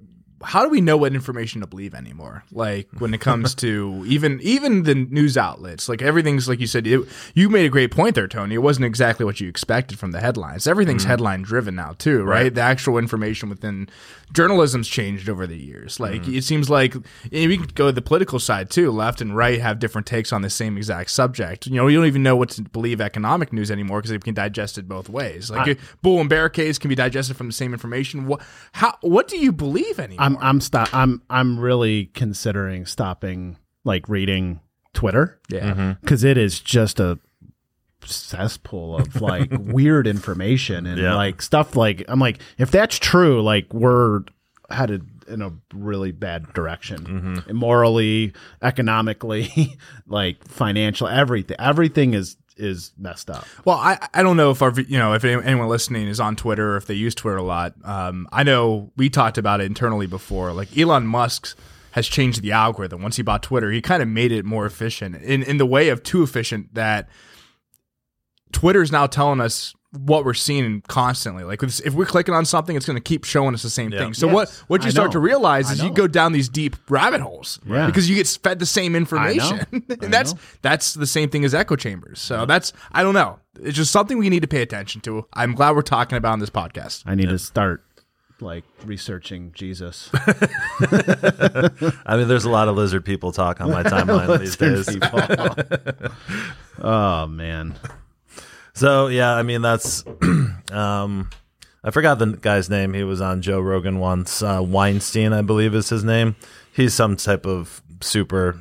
How 0.43 0.63
do 0.63 0.69
we 0.69 0.81
know 0.81 0.97
what 0.97 1.13
information 1.13 1.61
to 1.61 1.67
believe 1.67 1.93
anymore? 1.93 2.43
Like 2.51 2.87
when 2.99 3.13
it 3.13 3.21
comes 3.21 3.55
to 3.55 4.03
even 4.07 4.39
even 4.41 4.83
the 4.83 4.95
news 4.95 5.37
outlets, 5.37 5.87
like 5.89 6.01
everything's 6.01 6.47
like 6.47 6.59
you 6.59 6.67
said. 6.67 6.87
It, 6.87 7.07
you 7.33 7.49
made 7.49 7.65
a 7.65 7.69
great 7.69 7.91
point 7.91 8.15
there, 8.15 8.27
Tony. 8.27 8.55
It 8.55 8.59
wasn't 8.59 8.85
exactly 8.85 9.25
what 9.25 9.39
you 9.39 9.47
expected 9.47 9.99
from 9.99 10.11
the 10.11 10.19
headlines. 10.19 10.67
Everything's 10.67 11.03
mm-hmm. 11.03 11.11
headline 11.11 11.41
driven 11.41 11.75
now 11.75 11.93
too, 11.97 12.23
right? 12.23 12.53
The 12.53 12.61
actual 12.61 12.97
information 12.97 13.49
within 13.49 13.89
journalism's 14.33 14.87
changed 14.87 15.29
over 15.29 15.45
the 15.45 15.57
years. 15.57 15.99
Like 15.99 16.21
mm-hmm. 16.21 16.35
it 16.35 16.43
seems 16.43 16.69
like 16.69 16.95
we 17.31 17.57
can 17.57 17.67
go 17.75 17.87
to 17.87 17.91
the 17.91 18.01
political 18.01 18.39
side 18.39 18.69
too. 18.69 18.91
Left 18.91 19.21
and 19.21 19.35
right 19.35 19.59
have 19.59 19.79
different 19.79 20.07
takes 20.07 20.31
on 20.31 20.41
the 20.41 20.49
same 20.49 20.77
exact 20.77 21.11
subject. 21.11 21.67
You 21.67 21.75
know, 21.75 21.87
you 21.87 21.97
don't 21.97 22.07
even 22.07 22.23
know 22.23 22.35
what 22.35 22.49
to 22.51 22.61
believe 22.63 23.01
economic 23.01 23.51
news 23.53 23.71
anymore 23.71 23.99
because 23.99 24.11
it 24.11 24.23
can 24.23 24.33
digest 24.33 24.77
it 24.77 24.87
both 24.87 25.09
ways. 25.09 25.49
Like 25.49 25.67
a 25.67 25.77
bull 26.01 26.19
and 26.19 26.29
bear 26.29 26.49
case 26.49 26.77
can 26.77 26.89
be 26.89 26.95
digested 26.95 27.37
from 27.37 27.47
the 27.47 27.53
same 27.53 27.73
information. 27.73 28.25
What 28.27 28.41
how 28.71 28.97
what 29.01 29.27
do 29.27 29.37
you 29.37 29.51
believe 29.51 29.99
anymore? 29.99 30.25
I'm 30.25 30.30
I'm 30.39 30.61
stop 30.61 30.93
I'm 30.93 31.21
I'm 31.29 31.59
really 31.59 32.05
considering 32.07 32.85
stopping 32.85 33.57
like 33.83 34.07
reading 34.09 34.59
Twitter. 34.93 35.39
yeah. 35.49 35.71
Mm-hmm. 35.73 35.91
because 36.01 36.23
it 36.23 36.37
is 36.37 36.59
just 36.59 36.99
a 36.99 37.19
cesspool 38.05 38.97
of 38.97 39.21
like 39.21 39.49
weird 39.59 40.07
information 40.07 40.85
and 40.85 40.99
Yeah. 40.99 41.15
like 41.15 41.41
stuff 41.41 41.75
like 41.75 42.03
I'm 42.07 42.19
like 42.19 42.39
if 42.57 42.71
that's 42.71 42.97
true 42.97 43.41
like 43.41 43.71
we're 43.73 44.21
headed 44.69 45.05
in 45.27 45.41
a 45.41 45.51
really 45.73 46.11
bad 46.11 46.51
direction 46.53 46.97
mm-hmm. 47.45 47.55
morally 47.55 48.33
economically 48.61 49.77
like 50.07 50.45
financial 50.47 51.07
everything 51.07 51.55
everything 51.59 52.13
is 52.13 52.37
is 52.61 52.91
messed 52.97 53.29
up 53.29 53.45
Well, 53.65 53.77
I, 53.77 53.97
I 54.13 54.23
don't 54.23 54.37
know 54.37 54.51
if 54.51 54.61
our 54.61 54.71
you 54.79 54.97
know 54.97 55.13
if 55.13 55.25
anyone 55.25 55.67
listening 55.67 56.07
is 56.07 56.19
on 56.19 56.35
Twitter 56.35 56.73
or 56.73 56.77
if 56.77 56.85
they 56.85 56.93
use 56.93 57.15
Twitter 57.15 57.37
a 57.37 57.43
lot. 57.43 57.73
Um, 57.83 58.27
I 58.31 58.43
know 58.43 58.91
we 58.95 59.09
talked 59.09 59.37
about 59.37 59.61
it 59.61 59.65
internally 59.65 60.07
before. 60.07 60.53
Like 60.53 60.77
Elon 60.77 61.05
Musk 61.05 61.57
has 61.91 62.07
changed 62.07 62.41
the 62.41 62.51
algorithm 62.51 63.01
once 63.01 63.17
he 63.17 63.23
bought 63.23 63.43
Twitter. 63.43 63.71
He 63.71 63.81
kind 63.81 64.01
of 64.01 64.07
made 64.07 64.31
it 64.31 64.45
more 64.45 64.65
efficient 64.65 65.15
in 65.15 65.43
in 65.43 65.57
the 65.57 65.65
way 65.65 65.89
of 65.89 66.03
too 66.03 66.23
efficient 66.23 66.73
that 66.73 67.09
Twitter 68.51 68.81
is 68.81 68.91
now 68.91 69.07
telling 69.07 69.41
us 69.41 69.73
what 69.91 70.23
we're 70.23 70.33
seeing 70.33 70.81
constantly. 70.87 71.43
Like 71.43 71.61
if 71.63 71.85
if 71.85 71.93
we're 71.93 72.05
clicking 72.05 72.33
on 72.33 72.45
something, 72.45 72.77
it's 72.77 72.85
going 72.85 72.95
to 72.95 73.01
keep 73.03 73.25
showing 73.25 73.53
us 73.53 73.61
the 73.61 73.69
same 73.69 73.91
thing. 73.91 74.13
So 74.13 74.27
Yes, 74.27 74.33
what 74.33 74.49
what 74.67 74.81
you 74.83 74.87
I 74.87 74.91
start 74.91 75.09
know. 75.09 75.13
to 75.13 75.19
realize 75.19 75.69
is 75.69 75.83
you 75.83 75.91
go 75.91 76.07
down 76.07 76.31
these 76.31 76.47
deep 76.47 76.77
rabbit 76.89 77.19
holes 77.19 77.59
Yeah. 77.65 77.87
because 77.87 78.09
you 78.09 78.15
get 78.15 78.27
fed 78.41 78.59
the 78.59 78.65
same 78.65 78.95
information. 78.95 79.65
And 79.71 79.83
that's 80.13 80.33
know. 80.33 80.39
that's 80.61 80.93
the 80.93 81.07
same 81.07 81.29
thing 81.29 81.43
as 81.43 81.53
echo 81.53 81.75
chambers. 81.75 82.21
So 82.21 82.45
that's 82.45 82.71
I 82.93 83.03
don't 83.03 83.13
know. 83.13 83.39
It's 83.61 83.75
just 83.75 83.91
something 83.91 84.17
we 84.17 84.29
need 84.29 84.43
to 84.43 84.47
pay 84.47 84.61
attention 84.61 85.01
to. 85.01 85.25
I'm 85.33 85.55
glad 85.55 85.75
we're 85.75 85.81
talking 85.81 86.17
about 86.17 86.31
on 86.33 86.39
this 86.39 86.49
podcast. 86.49 87.03
I 87.05 87.15
need 87.15 87.27
to 87.29 87.37
start 87.37 87.83
like 88.39 88.63
researching 88.85 89.51
Jesus 89.53 90.09
I 90.13 91.69
mean, 92.17 92.27
there's 92.27 92.45
a 92.45 92.49
lot 92.49 92.69
of 92.69 92.75
lizard 92.75 93.05
people 93.05 93.31
talk 93.31 93.61
on 93.61 93.69
my 93.69 93.83
timeline 93.93 94.39
these 94.39 94.55
days. 94.55 94.89
oh 96.81 97.27
man 97.27 97.75
So 98.81 99.09
yeah, 99.09 99.35
I 99.35 99.43
mean 99.43 99.61
that's 99.61 100.03
um 100.71 101.29
I 101.83 101.91
forgot 101.91 102.17
the 102.17 102.35
guy's 102.35 102.67
name. 102.67 102.95
He 102.95 103.03
was 103.03 103.21
on 103.21 103.43
Joe 103.43 103.59
Rogan 103.59 103.99
once. 103.99 104.41
Uh, 104.41 104.59
Weinstein, 104.63 105.33
I 105.33 105.43
believe, 105.43 105.75
is 105.75 105.89
his 105.89 106.03
name. 106.03 106.35
He's 106.73 106.95
some 106.95 107.15
type 107.15 107.45
of 107.45 107.83
super 108.01 108.59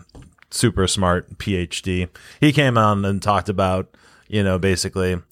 super 0.50 0.86
smart 0.86 1.38
PhD. 1.38 2.10
He 2.38 2.52
came 2.52 2.76
on 2.76 3.06
and 3.06 3.22
talked 3.22 3.48
about, 3.48 3.96
you 4.28 4.44
know, 4.44 4.58
basically 4.58 5.22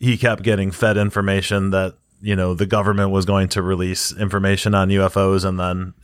he 0.00 0.18
kept 0.18 0.42
getting 0.42 0.72
fed 0.72 0.96
information 0.96 1.70
that 1.70 1.94
you 2.22 2.36
know 2.36 2.54
the 2.54 2.66
government 2.66 3.10
was 3.10 3.26
going 3.26 3.48
to 3.50 3.62
release 3.62 4.12
information 4.16 4.74
on 4.74 4.88
UFOs 4.88 5.44
and 5.44 5.58
then 5.58 5.94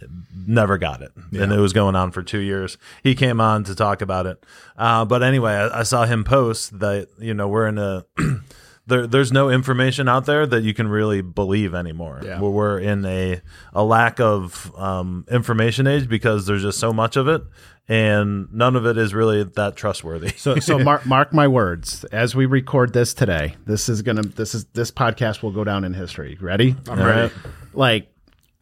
never 0.47 0.77
got 0.77 1.01
it, 1.01 1.13
and 1.33 1.53
it 1.53 1.59
was 1.59 1.73
going 1.73 1.95
on 1.97 2.11
for 2.11 2.23
two 2.23 2.41
years. 2.41 2.77
He 3.03 3.15
came 3.15 3.41
on 3.41 3.65
to 3.65 3.75
talk 3.75 4.03
about 4.03 4.27
it, 4.27 4.45
uh, 4.77 5.05
but 5.05 5.23
anyway, 5.23 5.53
I, 5.53 5.81
I 5.81 5.83
saw 5.85 6.05
him 6.05 6.25
post 6.25 6.81
that 6.81 7.09
you 7.19 7.35
know 7.35 7.49
we're 7.49 7.69
in 7.69 7.79
a 7.79 8.05
there, 8.89 9.07
there's 9.07 9.31
no 9.31 9.51
information 9.51 10.09
out 10.09 10.27
there 10.27 10.47
that 10.47 10.63
you 10.63 10.75
can 10.75 10.89
really 10.89 11.21
believe 11.21 11.75
anymore. 11.75 12.21
Yeah. 12.25 12.41
We're, 12.41 12.51
we're 12.51 12.79
in 12.81 13.05
a 13.05 13.41
a 13.73 13.85
lack 13.85 14.19
of 14.19 14.75
um, 14.77 15.25
information 15.31 15.87
age 15.87 16.09
because 16.09 16.47
there's 16.47 16.63
just 16.63 16.79
so 16.79 16.93
much 16.93 17.17
of 17.17 17.29
it, 17.29 17.43
and 17.89 18.49
none 18.53 18.77
of 18.77 18.85
it 18.87 18.99
is 18.99 19.15
really 19.15 19.45
that 19.45 19.77
trustworthy. 19.77 20.31
So 20.37 20.57
so 20.57 20.79
mark 20.91 21.07
mark 21.07 21.33
my 21.33 21.49
words. 21.49 22.05
As 22.13 22.35
we 22.37 22.47
record 22.47 22.93
this 22.93 23.15
today, 23.15 23.57
this 23.67 23.89
is 23.89 24.03
gonna 24.03 24.23
this 24.23 24.55
is 24.55 24.65
this 24.75 24.91
podcast 24.91 25.43
will 25.43 25.53
go 25.53 25.65
down 25.65 25.85
in 25.85 25.95
history. 25.95 26.37
Ready? 26.41 26.77
I'm 26.89 26.99
ready. 27.03 27.35
Like 27.73 28.13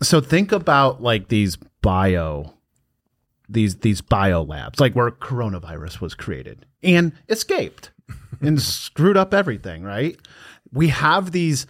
so 0.02 0.20
think 0.20 0.52
about 0.52 1.02
like 1.02 1.28
these 1.28 1.56
bio 1.82 2.52
these 3.48 3.76
these 3.76 4.00
bio 4.00 4.42
labs, 4.42 4.80
like 4.80 4.94
where 4.94 5.10
coronavirus 5.10 6.00
was 6.00 6.14
created 6.14 6.66
and 6.82 7.12
escaped 7.28 7.90
and 8.40 8.60
screwed 8.60 9.16
up 9.16 9.32
everything, 9.34 9.82
right? 9.82 10.16
We 10.72 10.88
have 10.88 11.32
these 11.32 11.66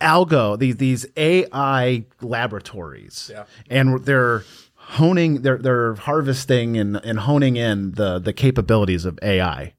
algo 0.00 0.58
these 0.58 0.76
these 0.76 1.06
AI 1.16 2.04
laboratories, 2.20 3.30
Yeah. 3.32 3.44
and 3.70 4.04
they're 4.04 4.44
honing 4.88 5.42
they're 5.42 5.58
they're 5.58 5.94
harvesting 5.94 6.76
and, 6.76 6.96
and 6.96 7.18
honing 7.18 7.56
in 7.56 7.92
the 7.92 8.18
the 8.18 8.32
capabilities 8.32 9.04
of 9.04 9.18
AI 9.22 9.74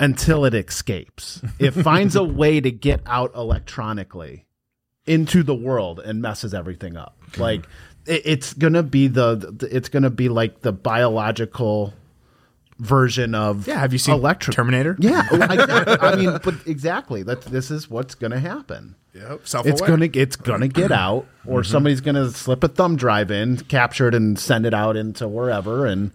until 0.00 0.44
it 0.44 0.54
escapes. 0.54 1.42
It 1.58 1.70
finds 1.84 2.16
a 2.16 2.24
way 2.24 2.60
to 2.60 2.70
get 2.70 3.00
out 3.06 3.34
electronically 3.34 4.46
into 5.06 5.42
the 5.42 5.54
world 5.54 6.00
and 6.00 6.22
messes 6.22 6.54
everything 6.54 6.96
up. 6.96 7.16
Like 7.36 7.66
it, 8.06 8.22
it's 8.24 8.54
gonna 8.54 8.82
be 8.82 9.08
the, 9.08 9.36
the 9.36 9.74
it's 9.74 9.88
gonna 9.88 10.10
be 10.10 10.28
like 10.28 10.60
the 10.60 10.72
biological 10.72 11.92
version 12.78 13.34
of 13.34 13.66
Yeah, 13.68 13.78
have 13.78 13.92
you 13.92 13.98
seen 13.98 14.14
electric 14.14 14.54
Terminator? 14.56 14.96
Yeah, 14.98 15.22
I, 15.30 15.96
I 16.00 16.16
mean, 16.16 16.38
but 16.42 16.54
exactly. 16.66 17.22
That 17.22 17.42
this 17.42 17.70
is 17.70 17.88
what's 17.90 18.14
gonna 18.14 18.40
happen. 18.40 18.94
Yep. 19.14 19.46
Self 19.46 19.66
It's 19.66 19.80
gonna 19.80 20.08
it's 20.12 20.36
gonna 20.36 20.68
get 20.68 20.90
out, 20.92 21.26
or 21.46 21.60
Mm-hmm. 21.60 21.70
somebody's 21.70 22.00
gonna 22.00 22.30
slip 22.30 22.64
a 22.64 22.68
thumb 22.68 22.96
drive 22.96 23.30
in, 23.30 23.58
capture 23.58 24.08
it, 24.08 24.14
and 24.14 24.38
send 24.38 24.66
it 24.66 24.74
out 24.74 24.96
into 24.96 25.28
wherever, 25.28 25.86
and 25.86 26.12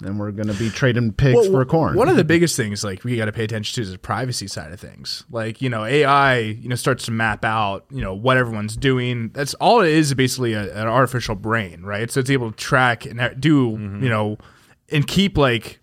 then 0.00 0.18
we're 0.18 0.30
gonna 0.32 0.54
be 0.54 0.68
trading 0.70 1.12
pigs 1.12 1.46
for 1.48 1.64
corn. 1.64 1.96
One 1.96 2.08
of 2.08 2.16
the 2.16 2.24
biggest 2.24 2.56
things 2.56 2.82
like 2.82 3.04
we 3.04 3.16
got 3.16 3.26
to 3.26 3.32
pay 3.32 3.44
attention 3.44 3.74
to 3.76 3.82
is 3.82 3.92
the 3.92 3.98
privacy 3.98 4.48
side 4.48 4.72
of 4.72 4.80
things. 4.80 5.24
Like 5.30 5.60
you 5.62 5.68
know, 5.68 5.84
AI 5.84 6.38
you 6.38 6.68
know 6.68 6.74
starts 6.76 7.04
to 7.06 7.10
map 7.12 7.44
out 7.44 7.84
you 7.90 8.00
know 8.00 8.14
what 8.14 8.36
everyone's 8.36 8.76
doing. 8.76 9.30
That's 9.32 9.54
all 9.54 9.80
it 9.80 9.90
is. 9.90 10.12
Basically, 10.14 10.54
a, 10.54 10.72
an 10.74 10.88
artificial 10.88 11.34
brain, 11.34 11.82
right? 11.82 12.10
So 12.10 12.20
it's 12.20 12.30
able 12.30 12.50
to 12.50 12.56
track 12.56 13.04
and 13.04 13.20
do 13.40 13.70
you 14.00 14.08
know 14.08 14.38
and 14.92 15.06
keep 15.06 15.36
like 15.38 15.80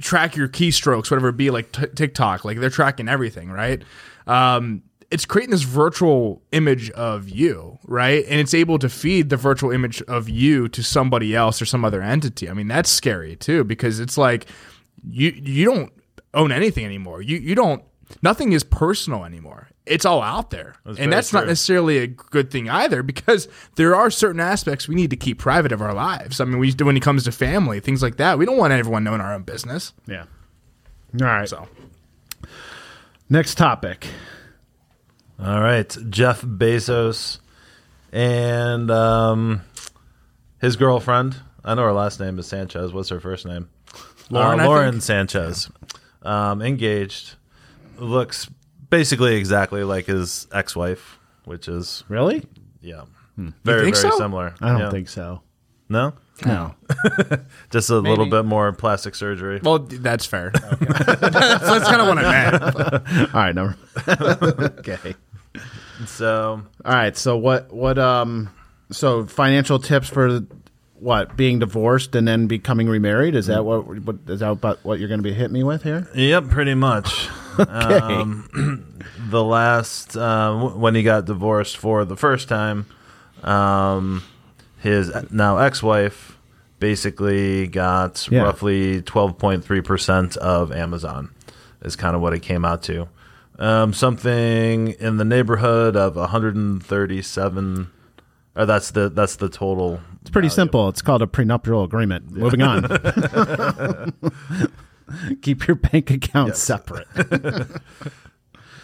track 0.00 0.36
your 0.36 0.48
keystrokes, 0.48 1.10
whatever 1.10 1.28
it 1.28 1.36
be, 1.36 1.50
like 1.50 1.72
t- 1.72 1.86
TikTok. 1.94 2.44
Like 2.44 2.58
they're 2.58 2.70
tracking 2.70 3.08
everything, 3.08 3.50
right? 3.50 3.82
Um, 4.26 4.82
it's 5.10 5.24
creating 5.24 5.52
this 5.52 5.62
virtual 5.62 6.42
image 6.52 6.90
of 6.90 7.28
you, 7.28 7.78
right? 7.84 8.24
And 8.28 8.40
it's 8.40 8.54
able 8.54 8.78
to 8.80 8.88
feed 8.88 9.30
the 9.30 9.36
virtual 9.36 9.70
image 9.70 10.02
of 10.02 10.28
you 10.28 10.68
to 10.68 10.82
somebody 10.82 11.34
else 11.34 11.62
or 11.62 11.66
some 11.66 11.84
other 11.84 12.02
entity. 12.02 12.50
I 12.50 12.52
mean, 12.54 12.68
that's 12.68 12.90
scary 12.90 13.36
too 13.36 13.64
because 13.64 14.00
it's 14.00 14.18
like 14.18 14.46
you 15.08 15.30
you 15.30 15.64
don't 15.64 15.92
own 16.34 16.50
anything 16.52 16.84
anymore. 16.84 17.22
You 17.22 17.36
you 17.36 17.54
don't 17.54 17.82
nothing 18.22 18.52
is 18.52 18.64
personal 18.64 19.24
anymore. 19.24 19.68
It's 19.86 20.04
all 20.04 20.20
out 20.20 20.50
there. 20.50 20.74
very 20.84 21.04
and 21.04 21.12
that's 21.12 21.32
not 21.32 21.46
necessarily 21.46 21.98
a 21.98 22.06
good 22.08 22.50
thing 22.50 22.68
either 22.68 23.02
because 23.04 23.46
there 23.76 23.94
are 23.94 24.10
certain 24.10 24.40
aspects 24.40 24.88
we 24.88 24.94
need 24.96 25.10
to 25.10 25.16
keep 25.16 25.38
private 25.38 25.70
of 25.72 25.80
our 25.80 25.94
lives. 25.94 26.40
I 26.40 26.44
mean, 26.44 26.58
we 26.58 26.72
when 26.72 26.96
it 26.96 27.02
comes 27.02 27.22
to 27.24 27.32
family, 27.32 27.78
things 27.80 28.02
like 28.02 28.16
that, 28.16 28.36
we 28.38 28.44
don't 28.46 28.56
want 28.58 28.72
everyone 28.72 29.04
knowing 29.04 29.20
our 29.20 29.32
own 29.32 29.42
business. 29.44 29.92
yeah. 30.06 30.24
All 31.20 31.26
right. 31.26 31.48
So, 31.48 31.68
Next 33.30 33.54
topic. 33.56 34.06
All 35.42 35.60
right, 35.60 35.94
Jeff 36.10 36.40
Bezos 36.42 37.38
and 38.12 38.90
um, 38.90 39.62
his 40.60 40.76
girlfriend. 40.76 41.36
I 41.64 41.74
know 41.74 41.82
her 41.82 41.92
last 41.92 42.20
name 42.20 42.38
is 42.38 42.46
Sanchez. 42.46 42.92
What's 42.92 43.08
her 43.10 43.20
first 43.20 43.44
name? 43.46 43.68
Lauren, 44.30 44.60
Uh, 44.60 44.66
Lauren 44.66 44.92
think? 44.92 45.02
Sanchez. 45.02 45.70
Um, 46.22 46.62
engaged. 46.62 47.34
Looks 47.98 48.48
basically 48.90 49.36
exactly 49.36 49.84
like 49.84 50.06
his 50.06 50.46
ex-wife, 50.52 51.18
which 51.44 51.68
is 51.68 52.04
Really? 52.08 52.44
yeah, 52.80 53.02
very 53.36 53.52
very 53.90 53.92
so? 53.94 54.10
similar. 54.18 54.54
I 54.60 54.68
don't 54.70 54.80
Yeah. 54.80 54.90
think 54.90 55.08
so. 55.08 55.42
no, 55.88 56.14
No. 56.44 56.74
just 57.70 57.90
a 57.90 57.98
little 57.98 58.26
bit 58.26 58.44
more 58.44 58.72
plastic 58.72 59.14
surgery. 59.14 59.60
well, 59.62 59.78
that's 59.78 60.26
fair. 60.26 60.50
that's, 60.80 61.20
that's 61.20 61.88
kind 61.88 62.00
of 62.00 62.08
what 62.08 62.18
I 62.18 62.50
meant. 62.50 62.62
All 63.34 63.40
right. 63.40 63.54
Number. 63.54 63.76
okay. 64.80 65.14
So 66.06 66.62
All 66.84 66.92
right. 66.94 67.16
So 67.16 67.36
what? 67.36 67.72
What? 67.72 67.98
Um. 67.98 68.50
So 68.90 69.24
financial 69.26 69.78
tips 69.78 70.08
for 70.08 70.40
what? 70.98 71.36
Being 71.36 71.58
divorced 71.58 72.14
and 72.14 72.26
then 72.28 72.46
becoming 72.46 72.88
remarried? 72.88 73.34
Is 73.34 73.46
that 73.46 73.64
what? 73.64 73.86
What 74.02 74.16
is 74.28 74.40
that 74.40 74.50
about? 74.50 74.84
What 74.84 74.98
you're 74.98 75.08
going 75.08 75.20
to 75.20 75.24
be 75.24 75.32
hitting 75.32 75.54
me 75.54 75.62
with 75.64 75.82
here? 75.82 76.06
Yep, 76.14 76.48
pretty 76.50 76.74
much. 76.74 77.28
Um, 77.58 78.94
the 79.30 79.42
last 79.44 80.16
uh, 80.16 80.50
w- 80.52 80.76
when 80.78 80.94
he 80.94 81.02
got 81.02 81.24
divorced 81.24 81.76
for 81.76 82.04
the 82.04 82.16
first 82.16 82.48
time, 82.48 82.86
um, 83.42 84.22
his 84.78 85.10
now 85.30 85.58
ex-wife 85.58 86.38
basically 86.78 87.66
got 87.66 88.28
Yeah. 88.30 88.42
roughly 88.42 89.02
twelve 89.02 89.38
point 89.38 89.64
three 89.64 89.80
percent 89.80 90.36
of 90.38 90.72
Amazon. 90.72 91.30
Is 91.82 91.94
kind 91.96 92.16
of 92.16 92.22
what 92.22 92.32
it 92.32 92.40
came 92.40 92.64
out 92.64 92.82
to. 92.84 93.08
Um, 93.58 93.92
something 93.92 94.88
in 94.88 95.16
the 95.18 95.24
neighborhood 95.24 95.96
of 95.96 96.16
one 96.16 96.28
hundred 96.28 96.56
and 96.56 96.82
thirty-seven. 96.84 97.90
Or 98.56 98.64
that's 98.66 98.90
the 98.90 99.08
that's 99.10 99.36
the 99.36 99.48
total. 99.50 100.00
It's 100.22 100.30
pretty 100.30 100.48
simple. 100.48 100.88
It's 100.88 101.02
called 101.02 101.20
a 101.22 101.26
prenuptial 101.26 101.84
agreement. 101.84 102.30
Moving 102.32 102.62
on. 102.62 102.84
Keep 105.42 105.66
your 105.66 105.76
bank 105.76 106.10
account 106.10 106.56
separate. 106.56 107.06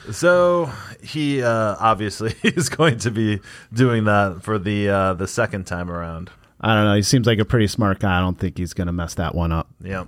So 0.11 0.69
he 1.01 1.45
uh, 1.45 1.77
obviously 1.79 2.35
is 2.43 2.69
going 2.69 2.99
to 2.99 3.11
be 3.13 3.41
doing 3.73 4.05
that 4.05 4.43
for 4.43 4.59
the 4.59 4.89
uh, 4.89 5.15
the 5.15 5.29
second 5.29 5.65
time 5.69 5.89
around. 5.91 6.29
I 6.61 6.75
don't 6.75 6.87
know. 6.87 6.95
He 6.97 7.03
seems 7.03 7.25
like 7.25 7.39
a 7.39 7.45
pretty 7.45 7.69
smart 7.69 8.01
guy. 8.01 8.19
I 8.19 8.21
don't 8.21 8.39
think 8.39 8.59
he's 8.59 8.75
going 8.75 8.89
to 8.89 8.93
mess 8.93 9.15
that 9.15 9.33
one 9.35 9.53
up. 9.53 9.69
Yeah, 9.81 10.07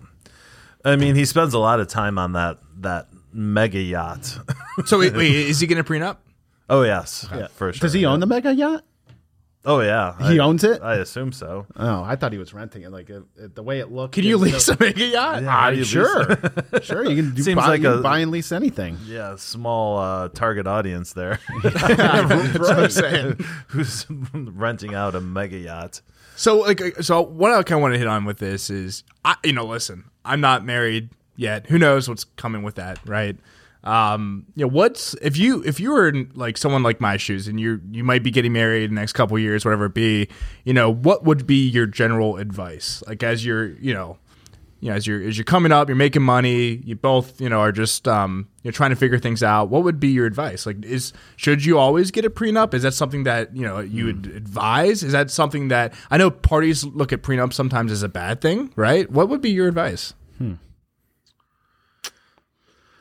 I 0.85 0.97
mean 0.97 1.14
he 1.14 1.25
spends 1.25 1.54
a 1.54 1.61
lot 1.61 1.78
of 1.78 1.87
time 1.87 2.18
on 2.18 2.33
that 2.33 2.59
that 2.78 3.06
mega 3.33 3.80
yacht. 3.80 4.37
So 4.87 4.99
wait, 4.99 5.14
wait 5.14 5.33
is 5.33 5.61
he 5.61 5.68
going 5.68 5.83
to 5.83 5.88
prenup? 5.88 6.16
oh 6.68 6.83
yes, 6.83 7.28
for 7.54 7.73
sure. 7.73 7.80
Does 7.80 7.92
he 7.92 8.04
own 8.04 8.18
the 8.18 8.26
mega 8.26 8.52
yacht? 8.52 8.85
Oh 9.66 9.80
yeah, 9.80 10.14
He 10.28 10.38
I, 10.40 10.44
owns 10.44 10.62
it? 10.62 10.83
I 10.83 10.97
assume 10.97 11.33
so. 11.33 11.66
Oh, 11.76 12.02
I 12.02 12.16
thought 12.16 12.33
he 12.33 12.38
was 12.38 12.52
renting 12.52 12.83
it. 12.83 12.90
Like 12.92 13.09
it, 13.09 13.23
it- 13.37 13.54
the 13.54 13.62
way 13.62 13.80
it 13.80 13.90
looked. 13.90 14.14
Can 14.14 14.25
you 14.25 14.37
is- 14.44 14.52
lease 14.52 14.68
a 14.68 14.76
mega 14.78 15.04
yacht? 15.06 15.42
Yeah, 15.42 15.50
how 15.50 15.71
Uh, 15.71 15.85
sure, 15.85 16.38
sure. 16.83 17.04
You 17.09 17.16
can 17.23 17.35
do 17.35 17.42
Seems 17.42 17.56
buy, 17.56 17.68
like 17.68 17.80
you 17.83 17.90
a- 17.90 18.00
buy 18.02 18.18
and 18.18 18.30
lease 18.30 18.52
anything. 18.52 18.99
Yeah, 19.06 19.37
small 19.37 19.99
uh, 19.99 20.28
target 20.28 20.66
audience 20.66 21.14
there. 21.14 21.38
That's 21.62 22.59
what 22.59 22.78
I'm 22.78 22.90
saying. 22.90 23.40
Who's 23.68 24.06
renting 24.35 24.94
out 24.94 25.14
a 25.14 25.21
mega 25.21 25.56
yacht? 25.56 26.02
So 26.37 26.59
like 26.59 26.97
so 27.00 27.23
what 27.23 27.50
I 27.52 27.62
kind 27.62 27.78
of 27.78 27.83
want 27.83 27.94
to 27.94 27.99
hit 27.99 28.09
on 28.09 28.25
with 28.25 28.38
this 28.38 28.68
is 28.68 29.04
I 29.25 29.37
you 29.44 29.52
know 29.52 29.64
listen 29.64 30.04
I'm 30.25 30.40
not 30.40 30.64
married 30.64 31.11
yet 31.37 31.66
who 31.68 31.78
knows 31.78 32.09
what's 32.09 32.25
coming 32.25 32.62
with 32.64 32.75
that 32.75 32.99
right 33.06 33.37
um 33.85 34.47
you 34.55 34.64
know 34.64 34.71
what's 34.71 35.14
if 35.21 35.37
you 35.37 35.62
if 35.64 35.79
you 35.79 35.91
were 35.91 36.09
in 36.09 36.31
like 36.35 36.57
someone 36.57 36.83
like 36.83 37.00
my 37.00 37.19
shoes 37.19 37.47
and 37.47 37.61
you 37.61 37.81
you 37.91 38.03
might 38.03 38.23
be 38.23 38.31
getting 38.31 38.53
married 38.53 38.85
in 38.85 38.95
the 38.95 39.00
next 39.00 39.12
couple 39.12 39.38
years 39.38 39.64
whatever 39.64 39.87
it 39.87 39.95
be 39.95 40.26
you 40.64 40.73
know 40.73 40.91
what 40.91 41.25
would 41.25 41.47
be 41.47 41.69
your 41.69 41.87
general 41.87 42.37
advice? 42.38 43.03
Like 43.07 43.23
as 43.23 43.45
you're 43.45 43.69
you 43.79 43.93
know 43.93 44.19
you 44.81 44.91
know 44.91 44.97
as 44.97 45.07
you're 45.07 45.23
as 45.23 45.37
you're 45.37 45.45
coming 45.45 45.71
up 45.71 45.88
you're 45.88 45.97
making 45.97 46.23
money 46.23 46.76
you 46.85 46.97
both 46.97 47.41
you 47.41 47.49
know 47.49 47.61
are 47.61 47.73
just 47.73 48.09
um 48.09 48.49
you're 48.62 48.73
trying 48.73 48.91
to 48.91 48.97
figure 48.97 49.19
things 49.19 49.43
out 49.43 49.69
what 49.69 49.85
would 49.85 50.00
be 50.00 50.09
your 50.09 50.25
advice? 50.25 50.64
Like 50.64 50.83
is 50.85 51.12
should 51.37 51.62
you 51.64 51.79
always 51.79 52.11
get 52.11 52.25
a 52.25 52.31
prenup? 52.31 52.73
Is 52.73 52.83
that 52.85 52.95
something 52.95 53.25
that 53.25 53.55
you 53.55 53.67
know 53.67 53.81
you 53.81 54.07
would 54.07 54.26
advise? 54.26 55.03
Is 55.03 55.12
that 55.12 55.31
something 55.31 55.69
that 55.69 55.93
i 56.11 56.17
know 56.17 56.31
parties 56.31 56.85
look 56.85 57.12
at 57.12 57.23
prenup 57.23 57.53
sometimes 57.53 57.93
as 57.93 58.03
a 58.03 58.09
bad 58.09 58.41
thing 58.41 58.73
right? 58.76 59.11
What 59.11 59.29
would 59.29 59.43
be 59.43 59.50
your 59.50 59.69
advice 59.69 60.14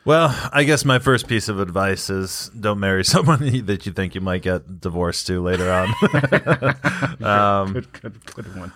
Well, 0.04 0.36
I 0.52 0.64
guess 0.64 0.84
my 0.84 0.98
first 0.98 1.28
piece 1.28 1.48
of 1.48 1.58
advice 1.60 2.10
is 2.10 2.50
don't 2.58 2.78
marry 2.78 3.04
someone 3.14 3.40
that 3.66 3.86
you 3.86 3.92
think 3.92 4.14
you 4.14 4.20
might 4.20 4.42
get 4.42 4.80
divorced 4.80 5.26
to 5.28 5.40
later 5.42 5.70
on. 5.70 5.94
Um, 7.24 7.72
good, 7.72 7.92
good, 7.92 8.26
good 8.34 8.56
one. 8.56 8.72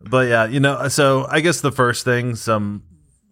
but 0.00 0.26
yeah, 0.28 0.46
you 0.46 0.58
know, 0.58 0.88
so 0.88 1.26
I 1.28 1.40
guess 1.40 1.60
the 1.60 1.70
first 1.70 2.04
thing, 2.04 2.34
some 2.34 2.82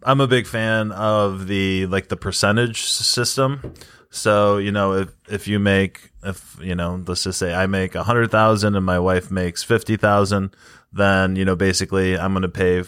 I'm 0.03 0.21
a 0.21 0.27
big 0.27 0.47
fan 0.47 0.91
of 0.91 1.47
the 1.47 1.85
like 1.87 2.07
the 2.07 2.15
percentage 2.15 2.83
system. 2.83 3.73
So 4.09 4.57
you 4.57 4.71
know, 4.71 4.93
if 4.93 5.09
if 5.29 5.47
you 5.47 5.59
make 5.59 6.11
if 6.23 6.57
you 6.61 6.75
know, 6.75 7.03
let's 7.07 7.23
just 7.23 7.39
say 7.39 7.53
I 7.53 7.65
make 7.67 7.95
a 7.95 8.03
hundred 8.03 8.31
thousand 8.31 8.75
and 8.75 8.85
my 8.85 8.99
wife 8.99 9.31
makes 9.31 9.63
fifty 9.63 9.97
thousand, 9.97 10.55
then 10.93 11.35
you 11.35 11.43
know, 11.45 11.55
basically 11.55 12.17
I'm 12.17 12.31
going 12.33 12.43
to 12.43 12.49
pay 12.49 12.83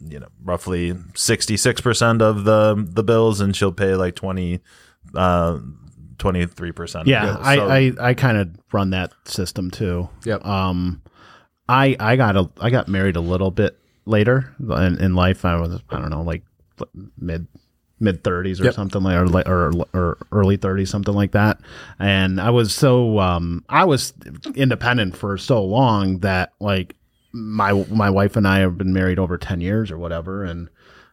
you 0.00 0.18
know 0.20 0.28
roughly 0.44 0.92
66% 0.92 2.22
of 2.22 2.44
the 2.44 2.74
the 2.88 3.02
bills 3.04 3.40
and 3.40 3.54
she'll 3.54 3.72
pay 3.72 3.94
like 3.94 4.14
20 4.14 4.60
uh 5.14 5.58
23% 6.18 7.06
Yeah, 7.06 7.22
of 7.22 7.28
the 7.28 7.34
bills. 7.34 7.46
I, 7.46 7.56
I, 7.56 7.92
I 8.10 8.14
kind 8.14 8.36
of 8.36 8.50
run 8.72 8.90
that 8.90 9.12
system 9.24 9.70
too. 9.70 10.08
Yep. 10.24 10.44
Um, 10.44 11.00
I 11.68 11.96
I 11.98 12.16
got 12.16 12.36
a 12.36 12.50
I 12.60 12.68
got 12.70 12.88
married 12.88 13.16
a 13.16 13.20
little 13.20 13.50
bit 13.50 13.78
later 14.04 14.54
in, 14.60 14.98
in 15.02 15.14
life. 15.14 15.44
I 15.44 15.56
was 15.56 15.80
I 15.90 15.98
don't 15.98 16.10
know 16.10 16.22
like 16.22 16.42
mid 17.16 17.46
mid 18.00 18.22
thirties 18.24 18.60
or 18.60 18.64
Yep. 18.64 18.74
something 18.74 19.02
like 19.02 19.16
or, 19.16 19.68
or 19.68 19.72
or 19.94 20.18
early 20.32 20.56
thirties 20.56 20.90
something 20.90 21.14
like 21.14 21.32
that. 21.32 21.58
And 21.98 22.40
I 22.40 22.50
was 22.50 22.74
so 22.74 23.18
um 23.18 23.64
I 23.68 23.84
was 23.84 24.12
independent 24.54 25.16
for 25.16 25.38
so 25.38 25.64
long 25.64 26.18
that 26.18 26.52
like 26.60 26.96
my 27.32 27.72
my 27.90 28.10
wife 28.10 28.36
and 28.36 28.46
I 28.46 28.60
have 28.60 28.76
been 28.78 28.92
married 28.92 29.18
over 29.18 29.38
ten 29.38 29.60
years 29.60 29.90
or 29.90 29.98
whatever, 29.98 30.44
and 30.44 30.68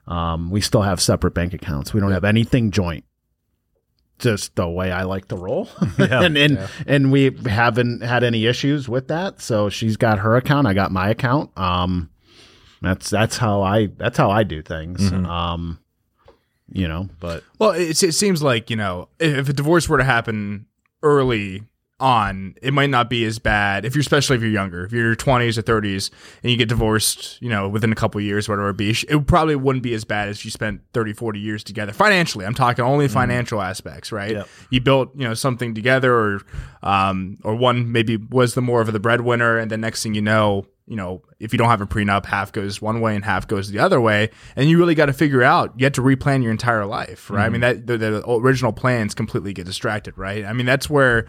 um 0.07 0.49
we 0.51 0.61
still 0.61 0.81
have 0.81 1.01
separate 1.01 1.33
bank 1.33 1.53
accounts. 1.53 1.93
We 1.93 1.99
don't 1.99 2.11
have 2.11 2.23
anything 2.23 2.71
joint. 2.71 3.03
Just 4.19 4.55
the 4.55 4.67
way 4.67 4.91
I 4.91 5.03
like 5.03 5.27
to 5.27 5.35
roll, 5.35 5.69
and 5.97 6.37
and 6.37 6.69
and 6.87 7.11
we 7.11 7.37
haven't 7.45 8.01
had 8.01 8.23
any 8.23 8.47
issues 8.47 8.89
with 8.89 9.09
that. 9.09 9.41
So 9.41 9.69
she's 9.69 9.95
got 9.95 10.19
her 10.19 10.35
account, 10.35 10.65
I 10.65 10.73
got 10.73 10.91
my 10.91 11.09
account. 11.09 11.55
Um, 11.57 12.09
that's 12.81 13.09
that's 13.09 13.37
how 13.37 13.61
I 13.61 13.87
that's 13.87 14.17
how 14.17 14.31
I 14.31 14.43
do 14.43 14.61
things. 14.63 15.11
Um, 15.11 15.79
you 16.71 16.87
know, 16.87 17.09
but 17.19 17.43
Well, 17.59 17.71
it, 17.71 18.01
it 18.03 18.13
seems 18.13 18.41
like 18.41 18.69
you 18.69 18.75
know 18.75 19.09
if 19.19 19.49
a 19.49 19.53
divorce 19.53 19.87
were 19.87 19.97
to 19.97 20.03
happen 20.03 20.65
early 21.03 21.63
on, 21.99 22.55
it 22.61 22.73
might 22.73 22.89
not 22.89 23.09
be 23.09 23.25
as 23.25 23.39
bad 23.39 23.83
if 23.83 23.95
you're, 23.95 24.01
especially 24.01 24.35
if 24.35 24.41
you're 24.41 24.51
younger, 24.51 24.85
if 24.85 24.91
you're 24.91 25.15
20s 25.15 25.57
or 25.57 25.63
30s 25.63 26.11
and 26.43 26.51
you 26.51 26.57
get 26.57 26.69
divorced, 26.69 27.41
you 27.41 27.49
know, 27.49 27.67
within 27.67 27.91
a 27.91 27.95
couple 27.95 28.19
of 28.19 28.25
years, 28.25 28.47
whatever 28.47 28.69
it 28.69 28.77
be, 28.77 28.91
it 28.91 29.25
probably 29.25 29.55
wouldn't 29.55 29.83
be 29.83 29.93
as 29.93 30.03
bad 30.03 30.29
as 30.29 30.45
you 30.45 30.51
spent 30.51 30.81
30, 30.93 31.13
40 31.13 31.39
years 31.39 31.63
together 31.63 31.93
financially. 31.93 32.45
I'm 32.45 32.53
talking 32.53 32.85
only 32.85 33.07
financial 33.07 33.61
aspects, 33.61 34.11
right? 34.11 34.31
Yep. 34.31 34.49
You 34.69 34.81
built, 34.81 35.11
you 35.15 35.27
know, 35.27 35.33
something 35.33 35.73
together 35.73 36.13
or, 36.13 36.41
um, 36.83 37.37
or 37.43 37.55
one 37.55 37.91
maybe 37.91 38.17
was 38.17 38.53
the 38.53 38.61
more 38.61 38.81
of 38.81 38.91
the 38.93 38.99
breadwinner. 38.99 39.57
And 39.57 39.71
then 39.71 39.81
next 39.81 40.03
thing 40.03 40.13
you 40.13 40.21
know, 40.21 40.67
you 40.87 40.95
know, 40.95 41.21
if 41.39 41.51
you 41.51 41.57
don't 41.57 41.67
have 41.69 41.81
a 41.81 41.85
prenup, 41.85 42.25
half 42.25 42.51
goes 42.51 42.81
one 42.81 43.01
way 43.01 43.15
and 43.15 43.25
half 43.25 43.45
goes 43.45 43.69
the 43.69 43.79
other 43.79 43.99
way, 43.99 44.29
and 44.55 44.69
you 44.69 44.77
really 44.77 44.95
got 44.95 45.07
to 45.07 45.13
figure 45.13 45.43
out. 45.43 45.73
You 45.75 45.83
have 45.83 45.93
to 45.93 46.01
replan 46.01 46.41
your 46.41 46.51
entire 46.51 46.85
life, 46.85 47.29
right? 47.29 47.45
I 47.45 47.49
mean, 47.49 47.59
that 47.59 47.87
the, 47.87 47.97
the 47.97 48.29
original 48.29 48.71
plans 48.71 49.13
completely 49.13 49.51
get 49.51 49.65
distracted, 49.65 50.17
right? 50.17 50.45
I 50.45 50.53
mean, 50.53 50.65
that's 50.65 50.89
where 50.89 51.27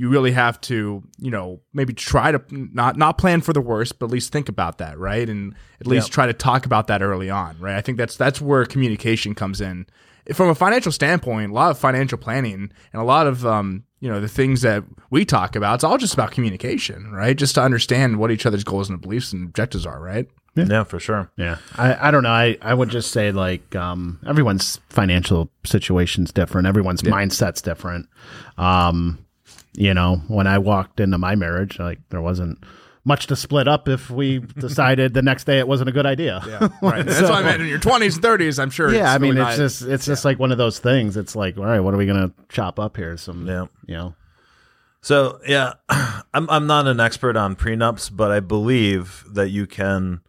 you 0.00 0.08
really 0.08 0.32
have 0.32 0.58
to, 0.62 1.02
you 1.18 1.30
know, 1.30 1.60
maybe 1.74 1.92
try 1.92 2.32
to 2.32 2.42
not 2.50 2.96
not 2.96 3.18
plan 3.18 3.42
for 3.42 3.52
the 3.52 3.60
worst, 3.60 3.98
but 3.98 4.06
at 4.06 4.10
least 4.12 4.32
think 4.32 4.48
about 4.48 4.78
that, 4.78 4.98
right? 4.98 5.28
And 5.28 5.54
at 5.78 5.86
least 5.86 6.08
Yep. 6.08 6.14
try 6.14 6.26
to 6.26 6.32
talk 6.32 6.64
about 6.64 6.86
that 6.86 7.02
early 7.02 7.28
on, 7.28 7.58
right? 7.60 7.76
I 7.76 7.82
think 7.82 7.98
that's 7.98 8.16
that's 8.16 8.40
where 8.40 8.64
communication 8.64 9.34
comes 9.34 9.60
in. 9.60 9.84
From 10.32 10.48
a 10.48 10.54
financial 10.54 10.90
standpoint, 10.90 11.50
a 11.50 11.54
lot 11.54 11.70
of 11.70 11.78
financial 11.78 12.16
planning 12.16 12.72
and 12.94 13.02
a 13.02 13.04
lot 13.04 13.26
of 13.26 13.44
um, 13.44 13.84
you 14.00 14.08
know, 14.10 14.22
the 14.22 14.28
things 14.28 14.62
that 14.62 14.84
we 15.10 15.26
talk 15.26 15.54
about, 15.54 15.74
it's 15.74 15.84
all 15.84 15.98
just 15.98 16.14
about 16.14 16.30
communication, 16.30 17.12
right? 17.12 17.36
Just 17.36 17.54
to 17.56 17.62
understand 17.62 18.16
what 18.18 18.30
each 18.30 18.46
other's 18.46 18.64
goals 18.64 18.88
and 18.88 19.02
beliefs 19.02 19.34
and 19.34 19.44
objectives 19.48 19.84
are, 19.84 20.00
right? 20.00 20.26
Yeah, 20.56 20.84
for 20.84 20.98
sure. 20.98 21.30
Yeah. 21.36 21.58
I, 21.76 22.08
I 22.08 22.10
don't 22.10 22.22
know. 22.22 22.30
I, 22.30 22.56
I 22.62 22.72
would 22.72 22.88
just 22.88 23.12
say 23.12 23.32
like 23.32 23.76
um, 23.76 24.18
everyone's 24.26 24.80
financial 24.88 25.50
situation's 25.64 26.32
different. 26.32 26.66
Everyone's 26.66 27.02
mindset's 27.02 27.60
different. 27.62 28.08
Um, 28.56 29.18
you 29.74 29.94
know, 29.94 30.16
when 30.28 30.46
I 30.46 30.58
walked 30.58 31.00
into 31.00 31.18
my 31.18 31.34
marriage, 31.36 31.78
like 31.78 31.98
there 32.10 32.20
wasn't 32.20 32.62
much 33.04 33.26
to 33.28 33.36
split 33.36 33.66
up 33.66 33.88
if 33.88 34.10
we 34.10 34.38
decided 34.58 35.14
the 35.14 35.22
next 35.22 35.44
day 35.44 35.58
it 35.58 35.66
wasn't 35.66 35.88
a 35.88 35.92
good 35.92 36.06
idea. 36.06 36.42
Yeah. 36.46 36.68
Right. 36.82 37.04
That's 37.06 37.22
what 37.22 37.32
I 37.32 37.42
meant 37.42 37.62
in 37.62 37.68
your 37.68 37.78
twenties 37.78 38.14
and 38.16 38.22
thirties, 38.22 38.58
I'm 38.58 38.70
sure. 38.70 38.92
yeah, 38.92 39.00
it's 39.06 39.14
I 39.14 39.18
mean, 39.18 39.36
really 39.36 39.48
it's 39.50 39.58
not- 39.58 39.64
just 39.64 39.82
it's 39.82 40.06
just 40.06 40.24
like 40.24 40.38
one 40.38 40.52
of 40.52 40.58
those 40.58 40.78
things. 40.78 41.16
It's 41.16 41.34
like, 41.36 41.56
all 41.56 41.64
right, 41.64 41.80
what 41.80 41.94
are 41.94 41.96
we 41.96 42.06
gonna 42.06 42.32
chop 42.48 42.78
up 42.78 42.96
here? 42.96 43.16
Some, 43.16 43.46
Yeah. 43.46 43.66
you 43.86 43.94
know, 43.96 44.14
So 45.02 45.40
yeah, 45.46 45.74
I'm 45.88 46.48
I'm 46.50 46.66
not 46.66 46.86
an 46.86 47.00
expert 47.00 47.36
on 47.36 47.56
prenups, 47.56 48.10
but 48.14 48.30
I 48.30 48.40
believe 48.40 49.24
that 49.32 49.48
you 49.50 49.66
can, 49.66 50.20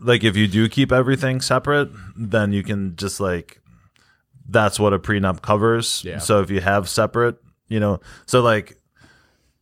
like, 0.00 0.22
if 0.24 0.36
you 0.36 0.46
do 0.46 0.68
keep 0.68 0.92
everything 0.92 1.40
separate, 1.40 1.90
then 2.16 2.52
you 2.52 2.62
can 2.62 2.94
just 2.96 3.18
like, 3.18 3.60
that's 4.48 4.78
what 4.78 4.92
a 4.92 4.98
prenup 5.00 5.42
covers. 5.42 6.02
Yeah. 6.04 6.18
So 6.18 6.40
if 6.40 6.50
you 6.50 6.60
have 6.60 6.88
separate, 6.88 7.36
you 7.68 7.80
know, 7.80 8.00
so 8.26 8.40
like, 8.40 8.76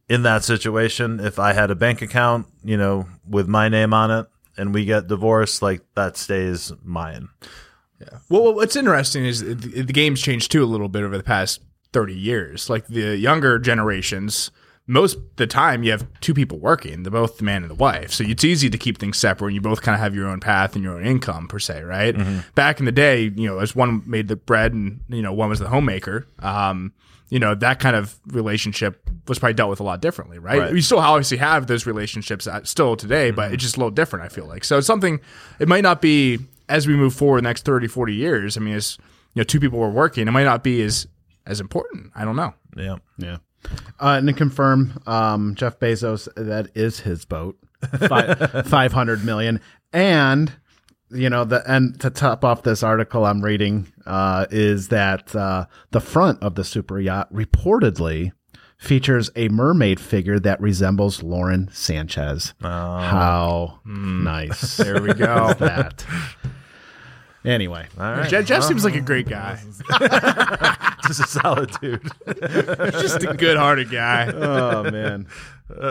in 0.09 0.23
that 0.23 0.45
situation, 0.45 1.19
if 1.19 1.39
I 1.39 1.53
had 1.53 1.71
a 1.71 1.75
bank 1.75 2.01
account, 2.01 2.47
you 2.65 2.77
know, 2.77 3.07
with 3.29 3.49
my 3.49 3.69
name 3.69 3.93
on 3.93 4.11
it, 4.11 4.27
and 4.57 4.73
we 4.73 4.85
get 4.85 5.09
divorced, 5.09 5.63
like 5.63 5.83
that 5.95 6.17
stays 6.17 6.73
mine. 6.83 7.29
yeah 8.01 8.19
well, 8.29 8.55
what's 8.55 8.77
interesting 8.77 9.27
is 9.27 9.41
the, 9.41 9.83
game's 9.85 10.23
changed 10.23 10.51
too 10.51 10.63
a 10.63 10.67
little 10.67 10.89
bit 10.89 11.03
over 11.03 11.17
the 11.17 11.25
past 11.25 11.61
30 11.93 12.15
years. 12.15 12.71
Like 12.71 12.87
the 12.87 13.17
younger 13.17 13.59
generations, 13.59 14.51
most 14.87 15.17
of 15.17 15.23
the 15.37 15.47
time 15.47 15.83
you 15.83 15.91
have 15.91 16.07
two 16.21 16.33
people 16.35 16.59
working, 16.59 17.03
the 17.03 17.11
both 17.11 17.39
the 17.39 17.45
man 17.45 17.63
and 17.63 17.71
the 17.71 17.75
wife. 17.75 18.13
So 18.13 18.23
it's 18.25 18.45
easy 18.45 18.71
to 18.71 18.79
keep 18.79 18.99
things 18.99 19.19
separate 19.19 19.49
and 19.49 19.55
you 19.57 19.61
both 19.61 19.83
kind 19.83 19.95
of 19.95 20.01
have 20.01 20.15
your 20.15 20.29
own 20.29 20.41
path 20.41 20.75
and 20.75 20.85
your 20.85 20.97
own 20.97 21.05
income 21.05 21.49
per 21.49 21.59
se, 21.59 21.83
right? 21.83 22.15
Back 22.55 22.79
in 22.79 22.87
the 22.87 22.93
day, 22.93 23.33
you 23.35 23.49
know, 23.49 23.59
as 23.59 23.75
one 23.75 24.03
made 24.07 24.29
the 24.29 24.37
bread 24.37 24.73
and, 24.73 25.01
you 25.09 25.23
know, 25.23 25.33
one 25.33 25.49
was 25.49 25.59
the 25.59 25.69
homemaker, 25.69 26.29
um, 26.39 26.93
you 27.29 27.39
know, 27.39 27.55
that 27.57 27.81
kind 27.81 27.97
of 27.97 28.19
relationship 28.29 29.09
was 29.27 29.39
probably 29.39 29.55
dealt 29.55 29.71
with 29.71 29.81
a 29.81 29.85
lot 29.85 30.01
differently, 30.01 30.39
right? 30.39 30.59
Right. 30.59 30.73
We 30.73 30.81
still 30.81 30.99
obviously 30.99 31.39
have 31.39 31.67
those 31.67 31.87
relationships 31.87 32.47
uh, 32.47 32.63
still 32.65 32.97
today, 32.97 33.31
but 33.31 33.53
it's 33.53 33.63
just 33.63 33.77
a 33.77 33.81
little 33.81 33.91
different, 33.91 34.25
I 34.25 34.29
feel 34.29 34.47
like. 34.47 34.65
So 34.65 34.79
it's 34.79 34.87
something, 34.87 35.21
it 35.59 35.69
might 35.69 35.83
not 35.83 36.01
be 36.01 36.39
as 36.69 36.87
we 36.87 36.95
move 36.95 37.15
forward 37.15 37.39
the 37.39 37.49
next 37.49 37.65
30, 37.65 37.89
40 37.89 38.15
years. 38.15 38.57
I 38.57 38.61
mean, 38.61 38.75
as, 38.75 38.99
you 39.35 39.41
know, 39.41 39.45
two 39.45 39.61
people 39.61 39.79
were 39.79 39.91
working, 39.91 40.29
it 40.29 40.31
might 40.31 40.45
not 40.45 40.63
be 40.63 40.83
as, 40.83 41.09
as 41.47 41.61
important. 41.61 42.13
I 42.15 42.25
don't 42.25 42.37
know. 42.37 42.55
Yeah. 42.77 42.97
yeah. 43.19 43.39
Uh, 43.99 44.17
and 44.19 44.29
to 44.29 44.33
confirm, 44.33 45.01
um, 45.07 45.55
Jeff 45.57 45.81
Bezos, 45.81 46.29
that 46.37 46.69
is 46.77 47.01
his 47.01 47.25
boat, 47.25 47.59
Five, 48.09 48.67
500 48.69 49.25
million. 49.25 49.61
And, 49.93 50.53
you 51.11 51.31
know, 51.31 51.45
the 51.45 51.63
and 51.71 51.99
to 52.01 52.11
top 52.11 52.45
off 52.45 52.63
this 52.63 52.83
article 52.83 53.25
I'm 53.25 53.43
reading 53.43 53.93
uh, 54.07 54.47
is 54.51 54.89
that 54.89 55.35
uh, 55.35 55.67
the 55.91 56.01
front 56.01 56.43
of 56.43 56.55
the 56.55 56.65
super 56.65 56.99
yacht 57.01 57.33
reportedly 57.33 58.33
features 58.79 59.31
a 59.37 59.49
mermaid 59.49 59.99
figure 59.99 60.39
that 60.41 60.61
resembles 60.61 61.23
Lauren 61.23 61.69
Sanchez. 61.73 62.55
How 62.61 63.81
nice. 63.85 64.77
There 64.87 65.01
we 65.01 65.15
go. 65.15 65.53
that. 65.55 66.05
Anyway, 67.45 67.87
All 67.99 68.11
right. 68.13 68.29
Jeff, 68.29 68.45
Jeff 68.45 68.65
seems 68.65 68.85
like 68.85 68.97
a 68.97 69.01
great 69.01 69.29
guy. 69.29 69.61
Just 71.07 71.21
a 71.21 71.27
solid 71.29 71.71
dude. 71.81 72.03
Just 72.93 73.23
a 73.23 73.35
good 73.39 73.57
hearted 73.57 73.89
guy. 73.89 74.27
oh 74.33 74.83
man. 74.91 75.29
All 75.69 75.83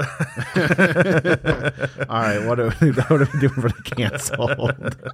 right, 2.10 2.46
what 2.46 2.62
are, 2.62 2.74
we, 2.80 2.92
what 2.92 3.12
are 3.12 3.30
we 3.34 3.40
doing 3.42 3.54
for 3.54 3.70
the 3.70 3.82
canceled? 3.84 4.96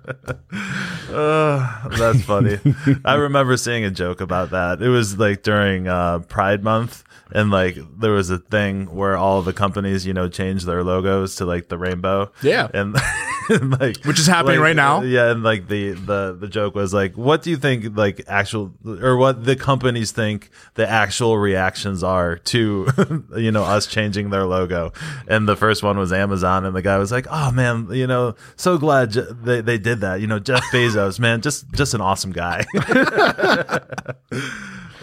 Uh, 1.11 1.89
that's 1.89 2.21
funny. 2.21 2.57
I 3.03 3.15
remember 3.15 3.57
seeing 3.57 3.83
a 3.83 3.91
joke 3.91 4.21
about 4.21 4.51
that. 4.51 4.81
It 4.81 4.87
was 4.87 5.19
like 5.19 5.43
during 5.43 5.89
uh, 5.89 6.19
Pride 6.19 6.63
Month, 6.63 7.03
and 7.33 7.51
like 7.51 7.77
there 7.99 8.11
was 8.11 8.29
a 8.29 8.37
thing 8.37 8.85
where 8.95 9.17
all 9.17 9.41
the 9.41 9.51
companies, 9.51 10.05
you 10.05 10.13
know, 10.13 10.29
changed 10.29 10.65
their 10.65 10.85
logos 10.85 11.35
to 11.35 11.45
like 11.45 11.67
the 11.67 11.77
rainbow. 11.77 12.31
Yeah. 12.41 12.69
and, 12.73 12.95
and, 12.95 13.03
like 13.79 14.03
Which 14.03 14.19
is 14.19 14.27
happening 14.27 14.59
like, 14.59 14.63
right 14.63 14.75
now. 14.75 15.01
Yeah, 15.01 15.31
and 15.31 15.43
like 15.43 15.67
the 15.67 15.91
the 15.91 16.37
the 16.39 16.47
joke 16.47 16.75
was 16.75 16.93
like, 16.93 17.17
what 17.17 17.41
do 17.41 17.49
you 17.49 17.57
think 17.57 17.97
like 17.97 18.21
actual 18.27 18.73
or 18.85 19.17
what 19.17 19.45
the 19.45 19.55
companies 19.55 20.11
think 20.11 20.49
the 20.75 20.87
actual 20.87 21.37
reactions 21.37 22.03
are 22.03 22.37
to 22.37 22.87
you 23.37 23.51
know 23.51 23.63
us 23.63 23.87
changing 23.87 24.29
their 24.29 24.45
logo? 24.45 24.93
And 25.27 25.47
the 25.47 25.55
first 25.55 25.83
one 25.83 25.97
was 25.97 26.11
Amazon, 26.13 26.65
and 26.65 26.75
the 26.75 26.81
guy 26.81 26.97
was 26.97 27.11
like, 27.11 27.27
oh 27.29 27.51
man, 27.51 27.87
you 27.91 28.07
know, 28.07 28.35
so 28.55 28.77
glad 28.77 29.11
Je- 29.11 29.27
they 29.43 29.61
they 29.61 29.77
did 29.77 30.01
that. 30.01 30.21
You 30.21 30.27
know, 30.27 30.39
Jeff 30.39 30.63
Bezos, 30.71 31.19
man, 31.19 31.41
just 31.41 31.71
just 31.73 31.93
an 31.93 32.01
awesome 32.01 32.31
guy. 32.31 32.65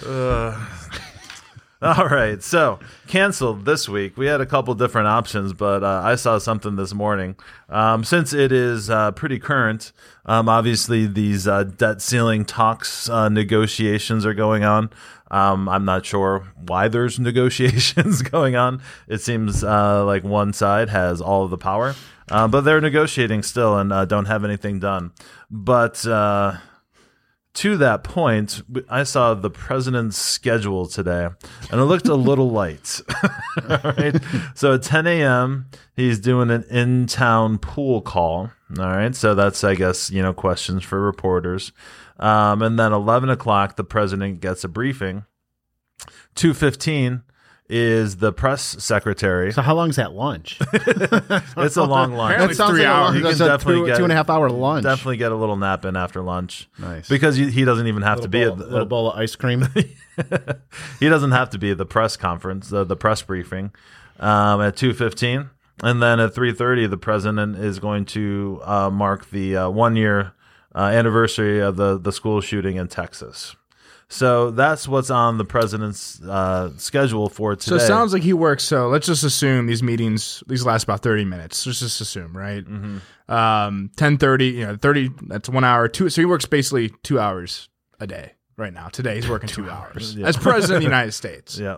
Uh, 0.07 0.55
all 1.83 2.09
right, 2.09 2.43
so 2.43 2.81
canceled 3.07 3.65
this 3.65 3.89
week. 3.89 4.17
We 4.17 4.27
had 4.27 4.41
a 4.41 4.47
couple 4.47 4.75
different 4.75 5.07
options, 5.07 5.53
but 5.53 5.85
uh, 5.85 6.03
I 6.05 6.17
saw 6.17 6.39
something 6.39 6.75
this 6.75 6.93
morning. 6.93 7.37
Um, 7.69 8.03
since 8.03 8.33
it 8.33 8.51
is 8.51 8.91
uh, 8.91 9.13
pretty 9.13 9.39
current, 9.39 9.93
um, 10.27 10.49
obviously 10.49 11.07
these 11.07 11.47
uh, 11.47 11.63
debt 11.63 12.03
ceiling 12.03 12.45
talks, 12.45 13.09
uh, 13.09 13.29
negotiations 13.29 14.27
are 14.27 14.35
going 14.35 14.65
on. 14.65 14.91
Um, 15.31 15.69
I'm 15.69 15.85
not 15.85 16.05
sure 16.05 16.49
why 16.57 16.89
there's 16.89 17.21
negotiations 17.21 18.23
going 18.29 18.57
on. 18.57 18.83
It 19.07 19.21
seems 19.21 19.63
uh, 19.63 20.05
like 20.05 20.25
one 20.25 20.53
side 20.53 20.89
has 20.89 21.21
all 21.21 21.45
of 21.45 21.51
the 21.51 21.59
power, 21.59 21.95
uh, 22.29 22.49
but 22.49 22.63
they're 22.63 22.81
negotiating 22.81 23.45
still 23.45 23.79
and 23.79 24.09
don't 24.09 24.25
have 24.25 24.45
anything 24.45 24.81
done. 24.81 25.13
But 25.49 26.05
to 27.59 27.77
that 27.79 28.05
point, 28.05 28.63
I 28.89 29.03
saw 29.03 29.35
the 29.35 29.51
president's 29.51 30.17
schedule 30.17 30.87
today, 30.87 31.29
and 31.73 31.81
it 31.81 31.85
looked 31.85 32.07
a 32.07 32.15
little 32.15 32.51
light. 32.51 33.01
Right. 33.69 34.15
So 34.55 34.75
at 34.75 34.83
10 34.85 35.09
a.m., 35.09 35.67
he's 35.95 36.21
doing 36.21 36.49
an 36.49 36.63
in-town 36.71 37.59
pool 37.59 38.01
call. 38.01 38.53
All 38.79 38.87
right. 38.87 39.15
So 39.15 39.35
that's, 39.35 39.65
I 39.65 39.75
guess, 39.75 40.11
you 40.11 40.23
know, 40.23 40.33
questions 40.33 40.85
for 40.85 41.01
reporters. 41.01 41.73
Um, 42.21 42.63
and 42.63 42.79
then 42.79 42.93
11 42.93 43.31
o'clock, 43.31 43.75
the 43.75 43.83
president 43.83 44.41
gets 44.41 44.63
a 44.63 44.69
briefing. 44.69 45.25
2:15 46.37 47.23
is 47.71 48.17
the 48.17 48.33
press 48.33 48.63
secretary. 48.83 49.53
So 49.53 49.61
how 49.63 49.75
long 49.75 49.91
is 49.91 49.97
that 49.97 50.13
lunch? 50.13 50.59
It's 51.59 51.77
a 51.77 51.85
long 51.85 52.13
lunch. 52.13 52.35
Apparently 52.35 52.51
it's 52.65 52.71
three 52.71 52.85
hours. 52.85 53.17
You 53.17 53.23
That's 53.23 53.37
can 53.39 53.47
a 53.47 53.49
definitely 53.51 53.81
two, 53.83 53.87
get- 53.87 53.97
two 53.99 54.03
and 54.05 54.13
a 54.13 54.17
half 54.17 54.31
hour 54.31 54.49
lunch. 54.49 54.85
Definitely 54.85 55.17
get 55.19 55.33
a 55.33 55.37
little 55.37 55.57
nap 55.57 55.85
in 55.85 55.97
after 55.97 56.23
lunch. 56.23 56.69
Nice. 56.79 57.09
Because 57.09 57.37
he 57.37 57.51
he 57.51 57.65
doesn't 57.65 57.87
even 57.87 58.03
have 58.03 58.21
to 58.23 58.29
be 58.29 58.39
little, 58.45 58.53
at 58.55 58.59
bowl, 58.59 58.67
the, 58.67 58.73
little 58.73 58.87
bowl 58.87 59.11
of 59.13 59.19
ice 59.19 59.37
cream. 59.37 59.67
he 61.01 61.09
doesn't 61.09 61.33
have 61.33 61.51
to 61.51 61.59
be 61.59 61.73
at 61.73 61.79
the 61.79 61.87
press 61.87 62.17
conference, 62.17 62.69
the, 62.71 62.85
the 62.85 62.97
press 62.97 63.23
briefing, 63.23 63.73
um, 64.21 64.61
at 64.63 64.77
two 64.77 64.93
fifteen, 64.95 65.51
and 65.83 66.03
then 66.03 66.21
at 66.21 66.35
three 66.35 66.53
thirty, 66.53 66.87
the 66.87 66.97
president 66.97 67.57
is 67.57 67.79
going 67.79 68.05
to 68.07 68.61
uh, 68.65 68.91
mark 68.91 69.31
the 69.31 69.57
uh, 69.57 69.69
one 69.71 69.97
year 69.97 70.33
uh, 70.75 70.81
anniversary 70.81 71.61
of 71.61 71.77
the 71.77 71.99
the 71.99 72.13
school 72.13 72.41
shooting 72.41 72.77
in 72.77 72.89
Texas. 72.89 73.57
So 74.11 74.51
that's 74.51 74.89
what's 74.89 75.11
on 75.11 75.37
the 75.37 75.45
president's 75.45 76.21
uh, 76.23 76.71
schedule 76.79 77.29
for 77.29 77.55
today. 77.57 77.77
So 77.79 77.85
it 77.85 77.87
sounds 77.87 78.13
like 78.15 78.23
he 78.23 78.33
works. 78.33 78.65
So 78.65 78.89
let's 78.89 79.07
just 79.07 79.23
assume 79.23 79.67
these 79.67 79.83
meetings 79.83 80.43
these 80.47 80.65
last 80.65 80.85
about 80.85 81.03
thirty 81.03 81.27
minutes. 81.27 81.67
Let's 81.67 81.81
just 81.81 82.01
assume, 82.01 82.35
right? 82.37 82.65
Mm-hmm. 82.65 83.33
Um, 83.33 83.91
ten 83.97 84.17
thirty. 84.17 84.47
You 84.47 84.67
know, 84.67 84.77
thirty. 84.77 85.11
That's 85.27 85.49
one 85.51 85.65
hour. 85.65 85.89
Two. 85.89 86.09
So 86.09 86.23
he 86.23 86.27
works 86.27 86.47
basically 86.47 86.91
two 87.03 87.21
hours 87.21 87.69
a 88.01 88.07
day 88.07 88.33
right 88.57 88.73
now. 88.73 88.89
Today 88.89 89.17
he's 89.17 89.29
working 89.29 89.49
two, 89.51 89.69
hours 89.69 90.15
yeah. 90.17 90.27
as 90.27 90.37
president 90.39 90.77
of 90.77 90.81
the 90.81 90.85
United 90.95 91.13
States. 91.13 91.59
yeah. 91.59 91.77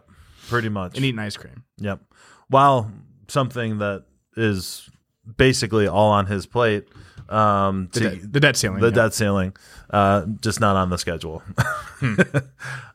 pretty 0.49 0.69
much. 0.69 0.97
and 0.97 1.05
eating 1.05 1.19
ice 1.19 1.37
cream. 1.37 1.65
Yep. 1.79 2.01
While 2.49 2.93
something 3.29 3.79
that 3.79 4.05
is 4.37 4.89
basically 5.37 5.87
all 5.89 6.11
on 6.11 6.27
his 6.27 6.47
plate, 6.47 6.87
um, 7.31 7.89
The, 7.93 8.01
to, 8.01 8.11
debt, 8.11 8.33
the 8.33 8.41
debt 8.41 8.57
ceiling. 8.57 8.81
the 8.81 8.89
yeah. 8.89 8.95
debt 8.95 9.15
ceiling, 9.15 9.57
uh, 9.91 10.27
just 10.41 10.61
not 10.61 10.77
on 10.77 10.91
the 10.91 10.99
schedule. 10.99 11.43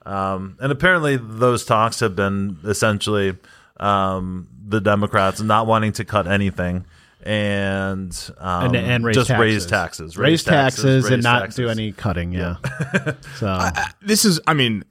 um, 0.06 0.58
and 0.60 0.72
apparently, 0.72 1.18
those 1.18 1.66
talks 1.66 2.02
have 2.02 2.16
been 2.16 2.58
essentially 2.64 3.38
um, 3.80 4.48
the 4.68 4.82
Democrats 4.82 5.42
not 5.42 5.68
wanting 5.68 5.94
to 5.94 6.06
cut 6.06 6.28
anything. 6.28 6.86
And 7.24 8.12
um, 8.38 8.66
and, 8.68 8.76
and 8.76 9.04
raise 9.04 9.16
just 9.16 9.30
taxes. 9.30 9.42
raise 9.42 9.66
taxes, 9.66 10.16
raise, 10.16 10.44
taxes, 10.44 11.06
and 11.06 11.16
raise 11.16 11.24
not 11.24 11.40
taxes. 11.40 11.56
do 11.56 11.70
any 11.70 11.92
cutting. 11.92 12.32
Yeah. 12.32 12.58
so 13.38 13.70
this 14.04 14.26
is 14.26 14.40
i 14.46 14.54
mean 14.54 14.84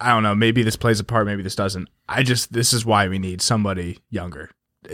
i 0.00 0.10
don't 0.10 0.22
know 0.22 0.36
maybe 0.36 0.62
this 0.62 0.76
plays 0.76 1.00
a 1.00 1.04
part 1.04 1.26
maybe 1.26 1.42
this 1.42 1.56
doesn't 1.56 1.88
i 2.08 2.22
just 2.22 2.52
this 2.52 2.72
is 2.72 2.86
why 2.86 3.08
we 3.08 3.18
need 3.18 3.42
somebody 3.42 3.98
younger 4.08 4.50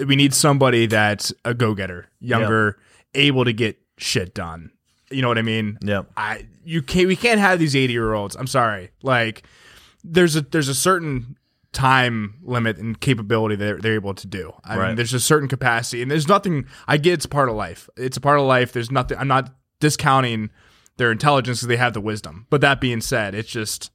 we 0.06 0.16
need 0.16 0.32
somebody 0.32 0.86
that's 0.86 1.34
a 1.44 1.52
go-getter 1.52 2.08
younger 2.18 2.78
able 3.14 3.44
to 3.44 3.52
get 3.52 3.78
shit 3.98 4.34
done. 4.34 4.70
You 5.10 5.22
know 5.22 5.28
what 5.28 5.38
i 5.38 5.42
mean? 5.42 5.78
Yeah. 5.82 6.02
i 6.16 6.46
you 6.64 6.82
can't 6.82 7.06
we 7.06 7.16
can't 7.16 7.40
have 7.40 7.58
these 7.58 7.76
80 7.76 7.92
year 7.92 8.12
olds 8.12 8.36
i'm 8.36 8.46
sorry. 8.46 8.90
Like 9.02 9.44
there's 10.04 10.36
a 10.36 10.40
there's 10.40 10.68
a 10.68 10.74
certain 10.74 11.36
time 11.72 12.34
limit 12.42 12.78
and 12.78 12.98
capability 12.98 13.54
that 13.56 13.64
they're, 13.64 13.78
they're 13.78 13.94
able 13.94 14.14
to 14.14 14.26
do. 14.26 14.52
I 14.64 14.76
mean 14.76 14.96
there's 14.96 15.14
a 15.14 15.20
certain 15.20 15.48
capacity 15.48 16.02
and 16.02 16.10
there's 16.10 16.28
nothing 16.28 16.66
i 16.88 16.96
get 16.96 17.14
it's 17.14 17.26
part 17.26 17.48
of 17.48 17.54
life. 17.54 17.88
It's 17.96 18.16
a 18.16 18.20
part 18.20 18.38
of 18.38 18.46
life. 18.46 18.72
There's 18.72 18.90
nothing 18.90 19.18
i'm 19.18 19.28
not 19.28 19.54
discounting 19.80 20.50
their 20.96 21.12
intelligence 21.12 21.58
because 21.58 21.68
they 21.68 21.76
have 21.76 21.92
the 21.92 22.00
wisdom. 22.00 22.46
But 22.50 22.60
that 22.62 22.80
being 22.80 23.00
said 23.00 23.34
it's 23.34 23.50
just 23.50 23.90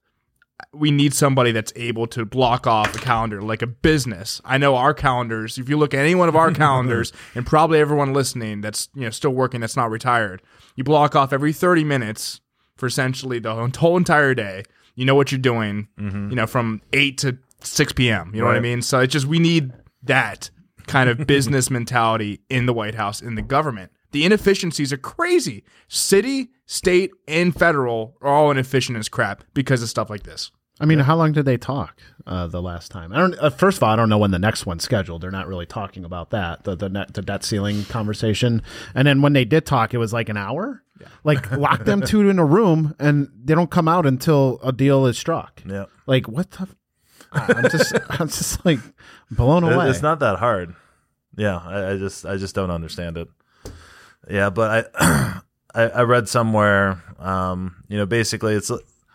we 0.74 0.92
need 0.92 1.14
somebody 1.14 1.52
that's 1.52 1.74
able 1.76 2.08
to 2.08 2.26
block 2.26 2.68
off 2.68 2.96
a 2.96 3.00
calendar 3.00 3.42
like 3.42 3.62
a 3.62 3.68
business. 3.68 4.42
I 4.46 4.58
know 4.58 4.76
our 4.76 4.94
calendars. 4.94 5.58
If 5.58 5.70
you 5.70 5.78
look 5.78 5.94
at 5.94 6.00
any 6.00 6.16
one 6.16 6.30
of 6.30 6.36
our 6.36 6.52
calendars, 6.54 7.14
and 7.36 7.46
probably 7.46 7.80
everyone 7.80 8.14
listening 8.14 8.62
that's 8.62 8.90
you 8.94 9.02
know 9.02 9.10
still 9.10 9.32
working 9.32 9.62
that's 9.62 9.78
not 9.78 9.90
retired, 9.90 10.42
you 10.76 10.84
block 10.84 11.16
off 11.16 11.34
every 11.34 11.54
thirty 11.54 11.84
minutes 11.84 12.42
for 12.76 12.86
essentially 12.86 13.40
the 13.40 13.72
whole 13.78 13.98
entire 13.98 14.34
day. 14.34 14.64
You 14.96 15.06
know 15.06 15.16
what 15.16 15.32
you're 15.32 15.40
doing. 15.40 15.88
Mm-hmm. 16.00 16.30
You 16.30 16.36
know 16.36 16.48
from 16.48 16.82
eight 16.94 17.18
to 17.20 17.38
six 17.62 17.94
p.m. 17.94 18.32
You 18.34 18.42
know 18.42 18.48
what 18.48 18.56
I 18.56 18.62
mean. 18.62 18.82
So 18.82 19.00
it's 19.00 19.14
just 19.14 19.26
we 19.26 19.40
need 19.40 19.72
that 20.04 20.50
kind 20.88 21.10
of 21.10 21.26
business 21.28 21.70
mentality 21.70 22.42
in 22.50 22.66
the 22.66 22.74
White 22.74 22.96
House 22.96 23.22
in 23.22 23.36
the 23.36 23.42
government. 23.42 23.92
The 24.12 24.26
inefficiencies 24.26 24.92
are 24.92 24.98
crazy. 24.98 25.64
City, 25.88 26.52
state, 26.66 27.12
and 27.28 27.56
federal 27.56 28.18
are 28.22 28.34
all 28.34 28.52
inefficient 28.52 28.98
as 28.98 29.10
crap 29.10 29.44
because 29.54 29.82
of 29.82 29.90
stuff 29.90 30.10
like 30.10 30.24
this. 30.24 30.52
I 30.82 30.86
mean, 30.86 30.98
how 31.00 31.16
long 31.16 31.32
did 31.32 31.46
they 31.46 31.58
talk 31.58 32.02
uh, 32.26 32.48
the 32.48 32.62
last 32.62 32.90
time? 32.90 33.14
I 33.14 33.18
don't. 33.18 33.36
Uh, 33.36 33.52
first 33.52 33.78
of 33.78 33.84
all, 33.84 33.92
I 33.92 33.96
don't 33.96 34.10
know 34.10 34.18
when 34.18 34.32
the 34.32 34.40
next 34.40 34.66
one's 34.66 34.84
scheduled. 34.84 35.22
They're 35.22 35.30
not 35.30 35.48
really 35.48 35.68
talking 35.68 36.04
about 36.04 36.32
that 36.32 36.64
the 36.64 36.76
the, 36.76 36.90
net, 36.90 37.14
the 37.14 37.22
debt 37.22 37.44
ceiling 37.44 37.86
conversation. 37.86 38.64
And 38.96 39.08
then 39.08 39.22
when 39.22 39.34
they 39.34 39.46
did 39.46 39.68
talk, 39.68 39.94
it 39.94 40.00
was 40.00 40.12
like 40.12 40.28
an 40.28 40.38
hour. 40.38 40.84
Like 41.24 41.52
lock 41.52 41.86
them 41.86 42.02
two 42.02 42.28
in 42.30 42.40
a 42.40 42.46
room, 42.46 42.96
and 43.00 43.30
they 43.44 43.54
don't 43.54 43.70
come 43.72 43.88
out 43.88 44.06
until 44.06 44.60
a 44.64 44.72
deal 44.72 45.06
is 45.06 45.18
struck. 45.18 45.62
Yep. 45.68 45.90
Like 46.08 46.28
what 46.28 46.50
the? 46.52 46.68
I'm 47.32 47.70
just 47.70 47.94
I'm 48.10 48.28
just 48.28 48.66
like 48.66 48.80
blown 49.30 49.64
away. 49.64 49.90
It's 49.90 50.02
not 50.02 50.20
that 50.20 50.40
hard. 50.40 50.76
Yeah, 51.38 51.58
I, 51.58 51.92
I 51.92 51.98
just 51.98 52.26
I 52.26 52.38
just 52.38 52.56
don't 52.56 52.72
understand 52.72 53.18
it. 53.18 53.28
Yeah, 54.30 54.50
but 54.50 54.94
I 55.00 55.42
I, 55.74 55.84
I 55.90 56.02
read 56.02 56.28
somewhere, 56.28 57.02
um, 57.20 57.84
you 57.88 57.98
know, 57.98 58.06
basically 58.06 58.54
it's 58.56 58.72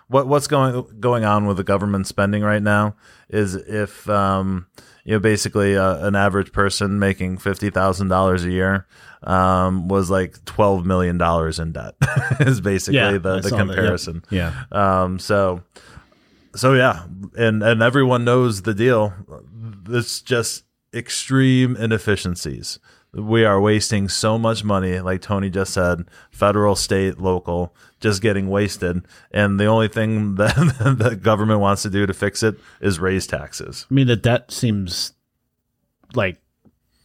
what 0.08 0.26
what's 0.26 0.46
going 0.46 1.00
going 1.00 1.24
on 1.24 1.46
with 1.46 1.56
the 1.56 1.64
government 1.64 2.06
spending 2.06 2.42
right 2.42 2.62
now 2.62 2.94
is 3.28 3.54
if 3.54 4.08
um, 4.08 4.66
you 5.04 5.14
know 5.14 5.18
basically 5.18 5.76
uh, 5.76 6.06
an 6.06 6.14
average 6.14 6.52
person 6.52 6.98
making 6.98 7.38
fifty 7.38 7.70
thousand 7.70 8.08
dollars 8.08 8.44
a 8.44 8.50
year 8.50 8.86
um, 9.24 9.88
was 9.88 10.10
like 10.10 10.44
twelve 10.44 10.86
million 10.86 11.18
dollars 11.18 11.58
in 11.58 11.72
debt 11.72 11.94
is 12.40 12.60
basically 12.60 12.98
Yeah, 12.98 13.12
the, 13.18 13.40
the 13.40 13.48
saw 13.48 13.56
that, 13.56 13.66
yep. 13.66 13.76
comparison. 13.76 14.24
yeah. 14.30 14.64
Um, 14.70 15.18
so, 15.18 15.62
so 16.54 16.74
yeah, 16.74 17.04
and 17.36 17.62
and 17.62 17.82
everyone 17.82 18.24
knows 18.24 18.62
the 18.62 18.74
deal. 18.74 19.12
It's 19.88 20.22
just 20.22 20.64
extreme 20.94 21.76
inefficiencies. 21.76 22.78
We 23.16 23.44
are 23.44 23.60
wasting 23.60 24.08
so 24.08 24.38
much 24.38 24.62
money, 24.62 25.00
like 25.00 25.22
Tony 25.22 25.48
just 25.48 25.72
said, 25.72 26.04
federal, 26.30 26.76
state, 26.76 27.18
local, 27.18 27.74
just 27.98 28.20
getting 28.20 28.48
wasted. 28.48 29.06
And 29.30 29.58
the 29.58 29.66
only 29.66 29.88
thing 29.88 30.34
that 30.36 30.96
the 30.98 31.16
government 31.16 31.60
wants 31.60 31.82
to 31.82 31.90
do 31.90 32.04
to 32.06 32.12
fix 32.12 32.42
it 32.42 32.56
is 32.80 33.00
raise 33.00 33.26
taxes. 33.26 33.86
I 33.90 33.94
mean, 33.94 34.06
the 34.06 34.16
debt 34.16 34.50
seems 34.50 35.12
like 36.14 36.40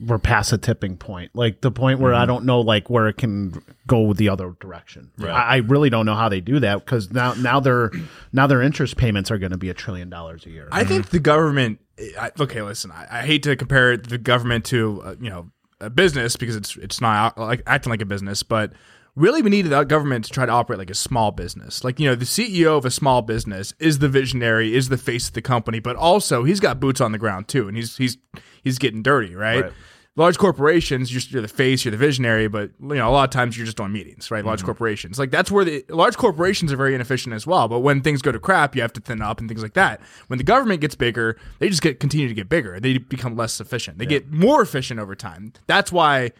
we're 0.05 0.19
past 0.19 0.51
a 0.51 0.57
tipping 0.57 0.97
point, 0.97 1.31
like 1.33 1.61
the 1.61 1.71
point 1.71 1.99
where 1.99 2.13
I 2.13 2.25
don't 2.25 2.43
know, 2.43 2.59
like 2.61 2.89
where 2.89 3.07
it 3.07 3.17
can 3.17 3.61
go 3.87 4.13
the 4.13 4.29
other 4.29 4.55
direction. 4.59 5.11
Right. 5.17 5.29
I, 5.29 5.41
I 5.41 5.55
really 5.57 5.89
don't 5.89 6.05
know 6.05 6.15
how 6.15 6.27
they 6.27 6.41
do 6.41 6.59
that 6.59 6.83
because 6.83 7.11
now, 7.11 7.33
now 7.35 7.59
their 7.59 7.91
now 8.33 8.47
their 8.47 8.61
interest 8.61 8.97
payments 8.97 9.29
are 9.29 9.37
going 9.37 9.51
to 9.51 9.57
be 9.57 9.69
a 9.69 9.73
trillion 9.73 10.09
dollars 10.09 10.45
a 10.45 10.49
year. 10.49 10.67
I 10.71 10.83
think 10.83 11.09
the 11.09 11.19
government. 11.19 11.79
I, 12.19 12.31
okay, 12.39 12.63
listen. 12.63 12.91
I, 12.91 13.19
I 13.19 13.25
hate 13.25 13.43
to 13.43 13.55
compare 13.55 13.95
the 13.95 14.17
government 14.17 14.65
to 14.65 15.01
uh, 15.05 15.15
you 15.21 15.29
know 15.29 15.51
a 15.81 15.89
business 15.89 16.35
because 16.35 16.55
it's 16.55 16.77
it's 16.77 17.01
not 17.01 17.37
like 17.37 17.61
acting 17.67 17.89
like 17.89 18.01
a 18.01 18.05
business, 18.05 18.43
but 18.43 18.73
really 19.15 19.41
we 19.41 19.49
need 19.49 19.63
the 19.63 19.83
government 19.83 20.25
to 20.25 20.31
try 20.31 20.45
to 20.45 20.51
operate 20.51 20.79
like 20.79 20.89
a 20.89 20.95
small 20.95 21.31
business. 21.31 21.83
Like 21.83 21.99
you 21.99 22.07
know, 22.07 22.15
the 22.15 22.25
CEO 22.25 22.77
of 22.77 22.85
a 22.85 22.91
small 22.91 23.21
business 23.21 23.73
is 23.79 23.99
the 23.99 24.09
visionary, 24.09 24.75
is 24.75 24.89
the 24.89 24.97
face 24.97 25.27
of 25.27 25.33
the 25.33 25.41
company, 25.41 25.79
but 25.79 25.95
also 25.95 26.43
he's 26.43 26.59
got 26.59 26.79
boots 26.79 27.01
on 27.01 27.11
the 27.11 27.17
ground 27.17 27.47
too, 27.47 27.67
and 27.67 27.75
he's 27.75 27.97
he's 27.97 28.17
he's 28.63 28.77
getting 28.77 29.03
dirty, 29.03 29.35
right? 29.35 29.65
Right. 29.65 29.73
Large 30.17 30.37
corporations, 30.39 31.13
you're, 31.13 31.21
you're 31.29 31.41
the 31.41 31.47
face, 31.47 31.85
you're 31.85 31.91
the 31.91 31.97
visionary, 31.97 32.49
but 32.49 32.71
you 32.81 32.95
know 32.95 33.09
a 33.09 33.11
lot 33.11 33.23
of 33.23 33.29
times 33.29 33.55
you're 33.55 33.65
just 33.65 33.77
doing 33.77 33.93
meetings, 33.93 34.29
right? 34.29 34.43
Large 34.43 34.63
corporations, 34.65 35.17
like 35.17 35.31
that's 35.31 35.49
where 35.49 35.63
the 35.63 35.85
large 35.87 36.17
corporations 36.17 36.73
are 36.73 36.75
very 36.75 36.93
inefficient 36.93 37.33
as 37.33 37.47
well. 37.47 37.69
But 37.69 37.79
when 37.79 38.01
things 38.01 38.21
go 38.21 38.29
to 38.33 38.39
crap, 38.39 38.75
you 38.75 38.81
have 38.81 38.91
to 38.93 38.99
thin 39.01 39.21
up 39.21 39.39
and 39.39 39.47
things 39.47 39.63
like 39.63 39.73
that. 39.75 40.01
When 40.27 40.37
the 40.37 40.43
government 40.43 40.81
gets 40.81 40.95
bigger, 40.95 41.37
they 41.59 41.69
just 41.69 41.81
get 41.81 42.01
continue 42.01 42.27
to 42.27 42.33
get 42.33 42.49
bigger. 42.49 42.77
They 42.77 42.97
become 42.97 43.37
less 43.37 43.61
efficient. 43.61 43.99
They 43.99 44.05
get 44.05 44.29
more 44.29 44.61
efficient 44.61 44.99
over 44.99 45.15
time. 45.15 45.53
That's 45.67 45.93
why 45.93 46.31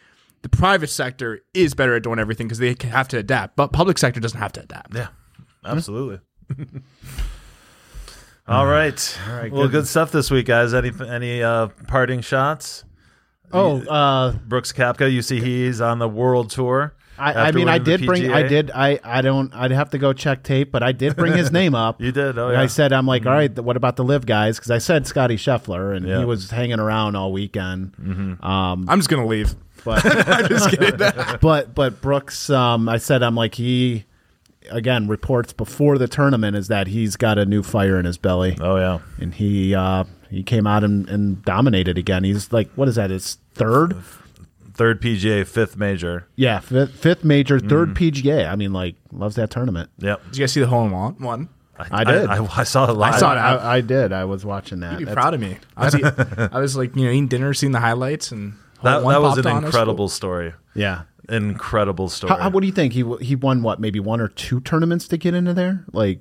the 0.42 0.50
private 0.50 0.90
sector 0.90 1.40
is 1.54 1.74
better 1.74 1.96
at 1.96 2.04
doing 2.04 2.20
everything 2.20 2.48
because 2.48 2.60
they 2.60 2.76
have 2.90 3.08
to 3.10 3.18
adapt. 3.20 3.56
But 3.56 3.72
public 3.72 3.98
sector 3.98 4.20
doesn't 4.20 4.40
have 4.40 4.52
to 4.54 4.64
adapt. 4.64 4.94
Yeah, 4.94 5.08
absolutely. 5.66 6.20
All 8.48 8.66
right. 8.66 9.20
All 9.30 9.36
right. 9.36 9.52
Well, 9.52 9.70
good 9.70 9.88
stuff 9.88 10.12
this 10.12 10.30
week, 10.30 10.48
guys. 10.48 10.74
Any 10.74 10.92
any 11.08 11.42
uh, 11.42 11.68
parting 11.88 12.20
shots? 12.20 12.84
Oh, 13.54 13.82
uh, 13.82 14.32
Brooks 14.48 14.72
Koepka, 14.72 15.12
you 15.12 15.22
see 15.22 15.40
he's 15.42 15.82
on 15.82 16.00
the 16.00 16.08
world 16.10 16.50
tour. 16.52 16.94
I, 17.20 17.34
I 17.50 17.52
mean, 17.52 17.70
I 17.70 17.78
did 17.78 18.04
bring, 18.04 18.32
I 18.32 18.42
did, 18.42 18.72
I, 18.74 19.00
I 19.04 19.22
don't, 19.22 19.54
I'd 19.54 19.70
have 19.70 19.92
to 19.92 20.00
go 20.00 20.12
check 20.12 20.42
tape, 20.42 20.72
but 20.72 20.82
I 20.82 20.92
did 20.92 21.16
bring 21.16 21.34
his 21.34 21.52
name 21.60 21.76
up. 21.76 22.02
You 22.02 22.12
did. 22.12 22.40
Oh 22.40 22.50
yeah. 22.50 22.60
I 22.60 22.66
said, 22.66 22.92
I'm 22.94 23.06
like, 23.06 23.28
all 23.28 23.34
right, 23.34 23.56
what 23.60 23.78
about 23.78 23.96
the 23.96 24.04
LIV 24.04 24.26
guys? 24.26 24.58
Because 24.58 24.72
I 24.72 24.80
said 24.80 25.06
Scotty 25.06 25.36
Scheffler, 25.36 25.96
and 25.96 26.08
Yeah. 26.08 26.20
he 26.20 26.26
was 26.26 26.50
hanging 26.50 26.80
around 26.80 27.16
all 27.16 27.32
weekend. 27.32 27.94
Um, 28.42 28.86
I'm 28.90 28.98
just 29.00 29.10
gonna 29.10 29.28
leave. 29.28 29.54
but 29.86 30.04
I'm 30.28 30.48
just 30.48 30.70
kidding. 30.72 30.98
but 31.42 31.76
but 31.76 32.02
Brooks, 32.02 32.50
um, 32.50 32.90
I 32.90 32.98
said, 32.98 33.22
I'm 33.22 33.36
like 33.36 33.54
he. 33.54 34.06
Again, 34.70 35.08
reports 35.08 35.54
before 35.54 35.98
the 35.98 36.08
tournament 36.08 36.56
is 36.56 36.68
that 36.68 36.88
he's 36.88 37.16
got 37.18 37.38
a 37.38 37.46
new 37.46 37.64
fire 37.64 37.98
in 38.00 38.06
his 38.06 38.18
belly, 38.18 38.58
oh 38.62 38.78
yeah. 38.78 39.00
and 39.20 39.34
he 39.34 39.74
uh, 39.74 40.04
he 40.30 40.44
came 40.44 40.68
out 40.68 40.84
and, 40.84 41.10
and 41.10 41.44
dominated 41.44 41.98
again. 41.98 42.24
He's 42.24 42.54
like, 42.54 42.70
what 42.76 42.88
is 42.88 42.96
that? 42.96 43.10
His 43.10 43.38
third, 43.54 43.98
Third 44.74 45.02
PGA, 45.02 45.46
fifth 45.46 45.78
major. 45.78 46.28
yeah, 46.36 46.60
fifth, 46.60 46.96
fifth 46.96 47.24
major, 47.24 47.60
third 47.60 47.94
PGA. 47.94 48.50
I 48.50 48.56
mean, 48.56 48.72
like, 48.72 48.96
loves 49.12 49.36
that 49.36 49.50
tournament. 49.52 49.90
Yep. 49.98 50.24
Did 50.28 50.38
you 50.38 50.44
guys 50.44 50.52
see 50.54 50.60
the 50.62 50.68
hole 50.68 50.86
in 50.86 50.92
one? 50.92 51.16
One. 51.20 51.50
I 51.78 52.04
did. 52.04 52.28
I, 52.30 52.46
I 52.58 52.64
saw 52.64 52.90
it 52.90 52.94
live. 52.94 53.16
I 53.16 53.18
saw 53.18 53.34
it. 53.34 53.38
I, 53.38 53.78
I 53.78 53.82
did. 53.82 54.14
I 54.14 54.26
was 54.26 54.46
watching 54.46 54.80
that. 54.82 54.94
You'd 54.94 55.00
be 55.00 55.06
That's- 55.06 55.22
proud 55.22 55.34
of 55.34 55.40
me. 55.42 55.58
I 55.76 55.86
was, 55.86 55.96
I 56.54 56.60
was 56.60 56.78
like, 56.78 56.96
you 56.96 57.06
know, 57.06 57.10
eating 57.12 57.28
dinner, 57.28 57.54
seeing 57.54 57.72
the 57.74 57.80
highlights, 57.80 58.32
and 58.32 58.54
That, 58.84 59.00
that 59.00 59.22
was 59.22 59.38
an 59.40 59.48
incredible 59.48 60.08
story. 60.08 60.54
Yeah. 60.74 61.04
Incredible 61.32 62.10
story. 62.10 62.32
How, 62.34 62.38
how, 62.38 62.50
what 62.50 62.62
do 62.62 62.68
you 62.68 62.74
think? 62.74 62.94
He 62.94 63.04
he 63.22 63.36
won 63.36 63.64
what? 63.64 63.80
Maybe 63.80 64.00
one 64.00 64.20
or 64.22 64.28
two 64.28 64.60
tournaments 64.62 65.08
to 65.10 65.18
get 65.18 65.34
into 65.34 65.54
there. 65.54 65.86
Like, 65.94 66.20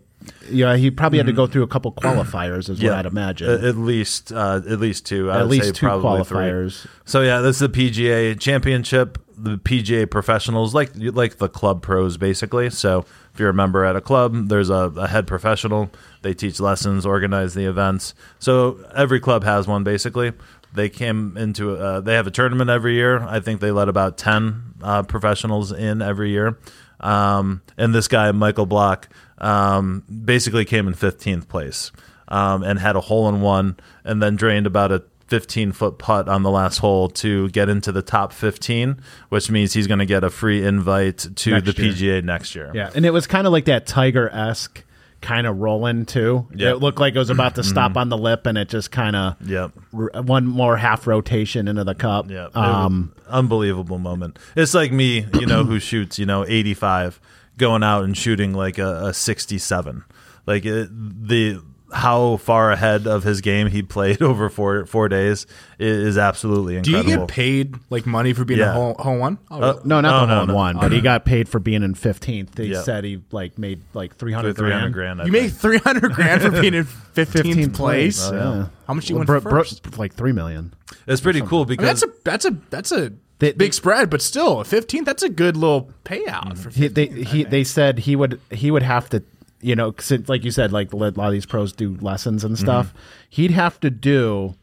yeah, 0.50 0.76
he 0.76 0.90
probably 0.90 1.18
had 1.18 1.26
to 1.26 1.32
go 1.32 1.46
through 1.46 1.62
a 1.62 1.66
couple 1.68 1.92
qualifiers, 1.92 2.68
is 2.68 2.82
what 2.82 2.92
I'd 2.92 3.06
imagine. 3.06 3.48
At, 3.64 3.76
least, 3.76 4.32
uh, 4.32 4.60
at 4.68 4.78
least 4.80 5.06
two. 5.06 5.30
I 5.30 5.40
At 5.40 5.48
least 5.48 5.66
say 5.66 5.72
two 5.72 5.86
probably 5.86 6.24
three. 6.24 6.38
qualifiers. 6.38 6.86
So 7.04 7.22
yeah, 7.22 7.40
this 7.40 7.60
is 7.60 7.60
the 7.60 7.68
PGA 7.68 8.38
Championship, 8.38 9.18
the 9.36 9.56
PGA 9.58 10.10
professionals, 10.10 10.74
like 10.74 10.90
like 10.94 11.38
the 11.38 11.48
club 11.48 11.82
pros, 11.82 12.16
basically. 12.16 12.70
So 12.70 13.04
if 13.32 13.40
you're 13.40 13.50
a 13.50 13.54
member 13.54 13.84
at 13.84 13.96
a 13.96 14.00
club, 14.00 14.48
there's 14.48 14.70
a, 14.70 14.92
a 14.96 15.06
head 15.08 15.26
professional. 15.26 15.90
They 16.22 16.34
teach 16.34 16.60
lessons, 16.60 17.06
organize 17.06 17.54
the 17.54 17.64
events. 17.64 18.14
So 18.38 18.84
every 18.94 19.20
club 19.20 19.44
has 19.44 19.66
one, 19.66 19.84
basically. 19.84 20.32
They 20.72 20.88
came 20.88 21.36
into 21.36 21.76
uh, 21.76 22.00
they 22.00 22.14
have 22.14 22.26
a 22.26 22.30
tournament 22.30 22.70
every 22.70 22.94
year. 22.94 23.20
I 23.22 23.40
think 23.40 23.60
they 23.60 23.70
let 23.72 23.88
about 23.88 24.16
ten 24.18 24.74
uh, 24.82 25.02
professionals 25.02 25.72
in 25.72 26.00
every 26.02 26.30
year. 26.30 26.58
Um, 27.00 27.62
and 27.76 27.94
this 27.94 28.08
guy 28.08 28.30
Michael 28.32 28.66
Block 28.66 29.08
um, 29.38 30.04
basically 30.24 30.64
came 30.64 30.86
in 30.86 30.94
15th 30.94 31.48
place. 31.48 31.90
um, 32.28 32.62
and 32.62 32.78
had 32.78 32.94
a 32.96 33.00
hole 33.00 33.28
in 33.28 33.40
one, 33.40 33.76
and 34.04 34.22
then 34.22 34.36
drained 34.36 34.66
about 34.66 34.92
a 34.92 35.02
15 35.30 35.72
foot 35.72 35.98
putt 35.98 36.28
on 36.28 36.42
the 36.42 36.50
last 36.50 36.78
hole 36.78 37.08
to 37.08 37.48
get 37.50 37.68
into 37.68 37.92
the 37.92 38.02
top 38.02 38.32
15, 38.32 39.00
which 39.30 39.50
means 39.50 39.72
he's 39.72 39.86
going 39.86 40.00
to 40.00 40.06
get 40.06 40.24
a 40.24 40.30
free 40.30 40.64
invite 40.64 41.18
to 41.36 41.50
Next 41.52 41.74
the 41.76 41.82
year. 41.82 42.20
PGA 42.20 42.24
next 42.24 42.54
year. 42.54 42.70
Yeah, 42.74 42.90
and 42.94 43.06
it 43.06 43.12
was 43.12 43.26
kind 43.26 43.46
of 43.46 43.52
like 43.52 43.64
that 43.66 43.86
Tiger 43.86 44.28
esque 44.28 44.84
kind 45.20 45.46
of 45.46 45.58
rolling 45.58 46.06
too. 46.06 46.48
Yeah. 46.54 46.70
It 46.70 46.76
looked 46.80 46.98
like 46.98 47.14
it 47.14 47.18
was 47.18 47.30
about 47.30 47.54
to 47.56 47.62
stop 47.62 47.96
on 47.96 48.08
the 48.08 48.18
lip, 48.18 48.46
and 48.46 48.58
it 48.58 48.68
just 48.68 48.90
kind 48.90 49.14
of 49.14 49.36
Yep. 49.48 49.72
one 49.92 50.46
more 50.46 50.76
half 50.76 51.06
rotation 51.06 51.68
into 51.68 51.84
the 51.84 51.94
cup. 51.94 52.30
Yeah. 52.30 52.48
Um, 52.54 53.12
unbelievable 53.28 53.98
moment. 53.98 54.38
It's 54.56 54.74
like 54.74 54.92
me, 54.92 55.26
you 55.38 55.46
know, 55.46 55.64
who 55.64 55.78
shoots, 55.78 56.18
you 56.18 56.26
know, 56.26 56.44
85 56.46 57.20
going 57.56 57.82
out 57.82 58.04
and 58.04 58.16
shooting 58.16 58.54
like 58.54 58.78
a, 58.78 59.08
a 59.08 59.14
67. 59.14 60.04
Like 60.46 60.64
it, 60.64 60.88
the 60.90 61.62
how 61.92 62.36
far 62.38 62.70
ahead 62.72 63.06
of 63.06 63.22
his 63.24 63.40
game 63.40 63.68
he 63.68 63.82
played 63.82 64.22
over 64.30 64.48
four 64.48 64.86
four 64.86 65.08
days 65.08 65.46
is, 65.78 65.96
is 66.08 66.18
absolutely 66.18 66.76
incredible. 66.76 67.02
Do 67.04 67.10
you 67.10 67.16
get 67.18 67.28
paid 67.28 67.74
like 67.90 68.06
money 68.06 68.32
for 68.32 68.44
being 68.44 68.60
Yeah. 68.60 68.70
a 68.70 68.74
hole, 68.74 68.94
hole 68.98 69.18
one? 69.18 69.38
Oh, 69.50 69.60
Uh, 69.60 69.80
no, 69.84 70.00
not 70.00 70.14
Oh, 70.14 70.20
the 70.20 70.26
no, 70.32 70.36
hole 70.38 70.46
no. 70.46 70.54
one, 70.54 70.76
but 70.78 70.92
he 70.92 71.00
got 71.00 71.24
paid 71.24 71.48
for 71.48 71.58
being 71.58 71.82
in 71.82 71.94
fifteenth. 71.94 72.56
He 72.58 72.64
Yeah. 72.72 72.82
said 72.82 73.04
he 73.04 73.22
like 73.32 73.58
made 73.58 73.80
like 73.94 74.16
three 74.16 74.32
hundred 74.32 74.56
grand. 74.56 74.92
grand. 74.94 75.18
You 75.20 75.24
think. 75.32 75.32
make 75.44 75.52
three 75.52 75.78
hundred 75.78 76.12
grand 76.12 76.42
for 76.42 76.50
being 76.50 76.74
in 76.74 76.84
fifteenth 77.12 77.74
place. 77.74 78.20
Oh, 78.30 78.34
yeah. 78.34 78.66
How 78.86 78.94
much 78.94 79.06
do 79.06 79.12
you 79.12 79.16
Well, 79.16 79.20
win 79.20 79.26
Bro- 79.26 79.40
Bro- 79.50 79.60
first? 79.64 79.98
like 79.98 80.14
three 80.14 80.32
million. 80.32 80.72
It's 81.06 81.20
pretty 81.20 81.40
cool 81.40 81.60
I 81.60 81.62
mean, 81.62 81.68
because 81.78 82.00
that's 82.00 82.02
a 82.02 82.08
that's 82.24 82.44
a 82.44 82.56
that's 82.70 82.92
a 82.92 83.12
They- 83.38 83.52
big 83.52 83.72
spread, 83.74 84.10
but 84.10 84.20
still, 84.22 84.62
fifteenth. 84.64 85.06
That's 85.06 85.22
a 85.22 85.28
good 85.28 85.56
little 85.56 85.90
payout 86.04 86.58
for. 86.58 86.70
He, 86.70 86.88
they 86.88 87.06
he, 87.06 87.44
they 87.44 87.64
said 87.64 88.00
he 88.00 88.16
would 88.16 88.40
he 88.50 88.70
would 88.70 88.82
have 88.82 89.08
to 89.10 89.22
you 89.60 89.76
know 89.76 89.94
since 89.98 90.28
like 90.28 90.44
you 90.44 90.50
said 90.50 90.72
like 90.72 90.92
a 90.92 90.96
lot 90.96 91.18
of 91.18 91.32
these 91.32 91.46
pros 91.46 91.72
do 91.72 91.96
lessons 92.00 92.44
and 92.44 92.58
stuff 92.58 92.88
Mm-hmm. 92.88 92.98
he'd 93.30 93.50
have 93.50 93.78
to 93.80 93.90
do 93.90 94.54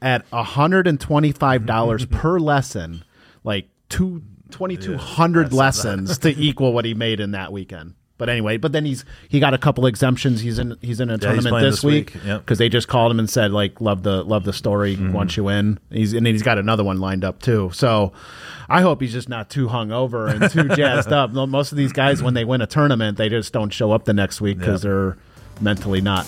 at 0.00 0.24
hundred 0.32 0.86
and 0.86 1.00
twenty 1.00 1.32
five 1.32 1.66
dollars 1.74 2.06
per 2.06 2.38
lesson 2.38 3.04
like 3.42 3.68
two 3.88 4.22
twenty 4.50 4.76
two 4.76 4.96
hundred 4.96 5.52
lessons 5.52 6.18
to 6.18 6.30
equal 6.30 6.72
what 6.72 6.84
he 6.84 6.94
made 6.94 7.20
in 7.20 7.32
that 7.32 7.52
weekend. 7.52 7.94
But 8.16 8.28
anyway, 8.28 8.58
but 8.58 8.70
then 8.70 8.84
he's 8.84 9.04
he 9.28 9.40
got 9.40 9.54
a 9.54 9.58
couple 9.58 9.86
exemptions. 9.86 10.40
He's 10.40 10.60
in 10.60 10.76
he's 10.80 11.00
in 11.00 11.10
a 11.10 11.18
tournament 11.18 11.56
this, 11.60 11.76
this 11.76 11.84
week 11.84 12.14
week. 12.14 12.24
Yep. 12.24 12.40
because 12.42 12.58
they 12.58 12.68
just 12.68 12.86
called 12.86 13.10
him 13.10 13.18
and 13.18 13.28
said 13.28 13.50
like 13.50 13.80
love 13.80 14.04
the 14.04 14.22
love 14.22 14.44
the 14.44 14.52
story 14.52 14.94
mm-hmm. 14.94 15.12
once 15.12 15.36
you 15.36 15.44
win. 15.44 15.80
He's 15.90 16.12
and 16.12 16.24
then 16.24 16.32
he's 16.32 16.42
got 16.42 16.56
another 16.56 16.84
one 16.84 17.00
lined 17.00 17.24
up 17.24 17.42
too. 17.42 17.70
So 17.74 18.12
I 18.68 18.82
hope 18.82 19.00
he's 19.00 19.12
just 19.12 19.28
not 19.28 19.50
too 19.50 19.66
hungover 19.66 20.30
and 20.30 20.50
too 20.50 20.68
jazzed 20.76 21.12
up. 21.12 21.32
Most 21.32 21.72
of 21.72 21.78
these 21.78 21.92
guys 21.92 22.22
when 22.22 22.34
they 22.34 22.44
win 22.44 22.60
a 22.60 22.66
tournament, 22.66 23.18
they 23.18 23.28
just 23.28 23.52
don't 23.52 23.70
show 23.70 23.90
up 23.90 24.04
the 24.04 24.14
next 24.14 24.40
week 24.40 24.58
because 24.58 24.82
they're 24.82 25.16
mentally 25.60 26.00
not 26.00 26.26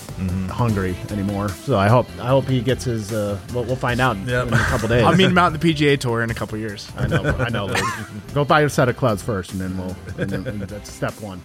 hungry 0.51 0.97
anymore. 1.11 1.49
So 1.49 1.79
I 1.79 1.89
hope 1.89 2.07
I 2.21 2.29
hope 2.29 2.47
he 2.47 2.61
gets 2.61 2.85
his. 2.85 3.13
Uh, 3.13 3.39
we'll, 3.53 3.65
we'll 3.65 3.77
find 3.77 4.01
out 4.01 4.17
in, 4.17 4.27
Yep. 4.29 4.49
in 4.49 4.55
a 4.55 4.59
couple 4.59 4.89
days. 4.89 5.05
I'll 5.05 5.17
meet 5.17 5.25
him 5.31 5.39
out 5.39 5.53
in 5.53 5.59
the 5.59 5.75
PGA 5.75 5.99
Tour 5.99 6.23
in 6.23 6.31
a 6.31 6.35
couple 6.35 6.57
years. 6.59 6.91
I 6.97 7.07
know, 7.07 7.23
I 7.39 7.49
know. 7.49 7.75
Go 8.35 8.45
buy 8.45 8.63
a 8.63 8.69
set 8.69 8.89
of 8.89 8.97
clubs 8.97 9.23
first, 9.23 9.53
and 9.53 9.61
then 9.61 9.77
we'll. 9.77 9.97
And 10.19 10.31
then 10.31 10.59
that's 10.61 10.93
step 10.93 11.21
one. 11.21 11.43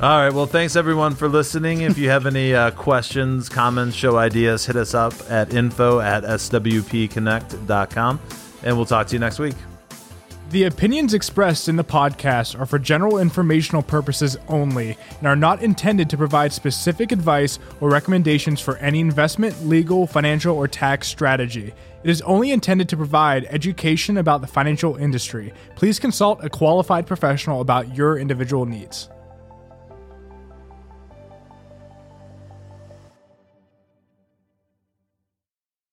All 0.00 0.16
right. 0.22 0.32
Well, 0.32 0.46
thanks 0.46 0.76
everyone 0.76 1.16
for 1.16 1.28
listening. 1.28 1.80
If 1.80 1.98
you 1.98 2.08
have 2.10 2.24
any 2.26 2.54
uh, 2.54 2.70
questions, 2.70 3.48
comments, 3.48 3.96
show 3.96 4.16
ideas, 4.16 4.64
hit 4.64 4.76
us 4.76 4.94
up 4.94 5.12
at 5.28 5.52
info 5.52 5.98
at 5.98 6.22
swpconnect.com 6.22 8.20
and 8.62 8.76
we'll 8.76 8.86
talk 8.86 9.08
to 9.08 9.14
you 9.14 9.18
next 9.18 9.38
week. 9.40 9.54
The 10.50 10.64
opinions 10.64 11.12
expressed 11.12 11.68
in 11.68 11.76
the 11.76 11.84
podcast 11.84 12.58
are 12.58 12.64
for 12.64 12.78
general 12.78 13.18
informational 13.18 13.82
purposes 13.82 14.38
only 14.48 14.96
and 15.18 15.26
are 15.26 15.36
not 15.36 15.62
intended 15.62 16.08
to 16.08 16.16
provide 16.16 16.54
specific 16.54 17.12
advice 17.12 17.58
or 17.82 17.90
recommendations 17.90 18.58
for 18.58 18.78
any 18.78 19.00
investment, 19.00 19.66
legal, 19.66 20.06
financial, 20.06 20.56
or 20.56 20.66
tax 20.66 21.06
strategy. 21.06 21.74
It 22.02 22.08
is 22.08 22.22
only 22.22 22.52
intended 22.52 22.88
to 22.88 22.96
provide 22.96 23.44
education 23.50 24.16
about 24.16 24.40
the 24.40 24.46
financial 24.46 24.96
industry. 24.96 25.52
Please 25.76 25.98
consult 25.98 26.42
a 26.42 26.48
qualified 26.48 27.06
professional 27.06 27.60
about 27.60 27.94
your 27.94 28.16
individual 28.16 28.64
needs. 28.64 29.10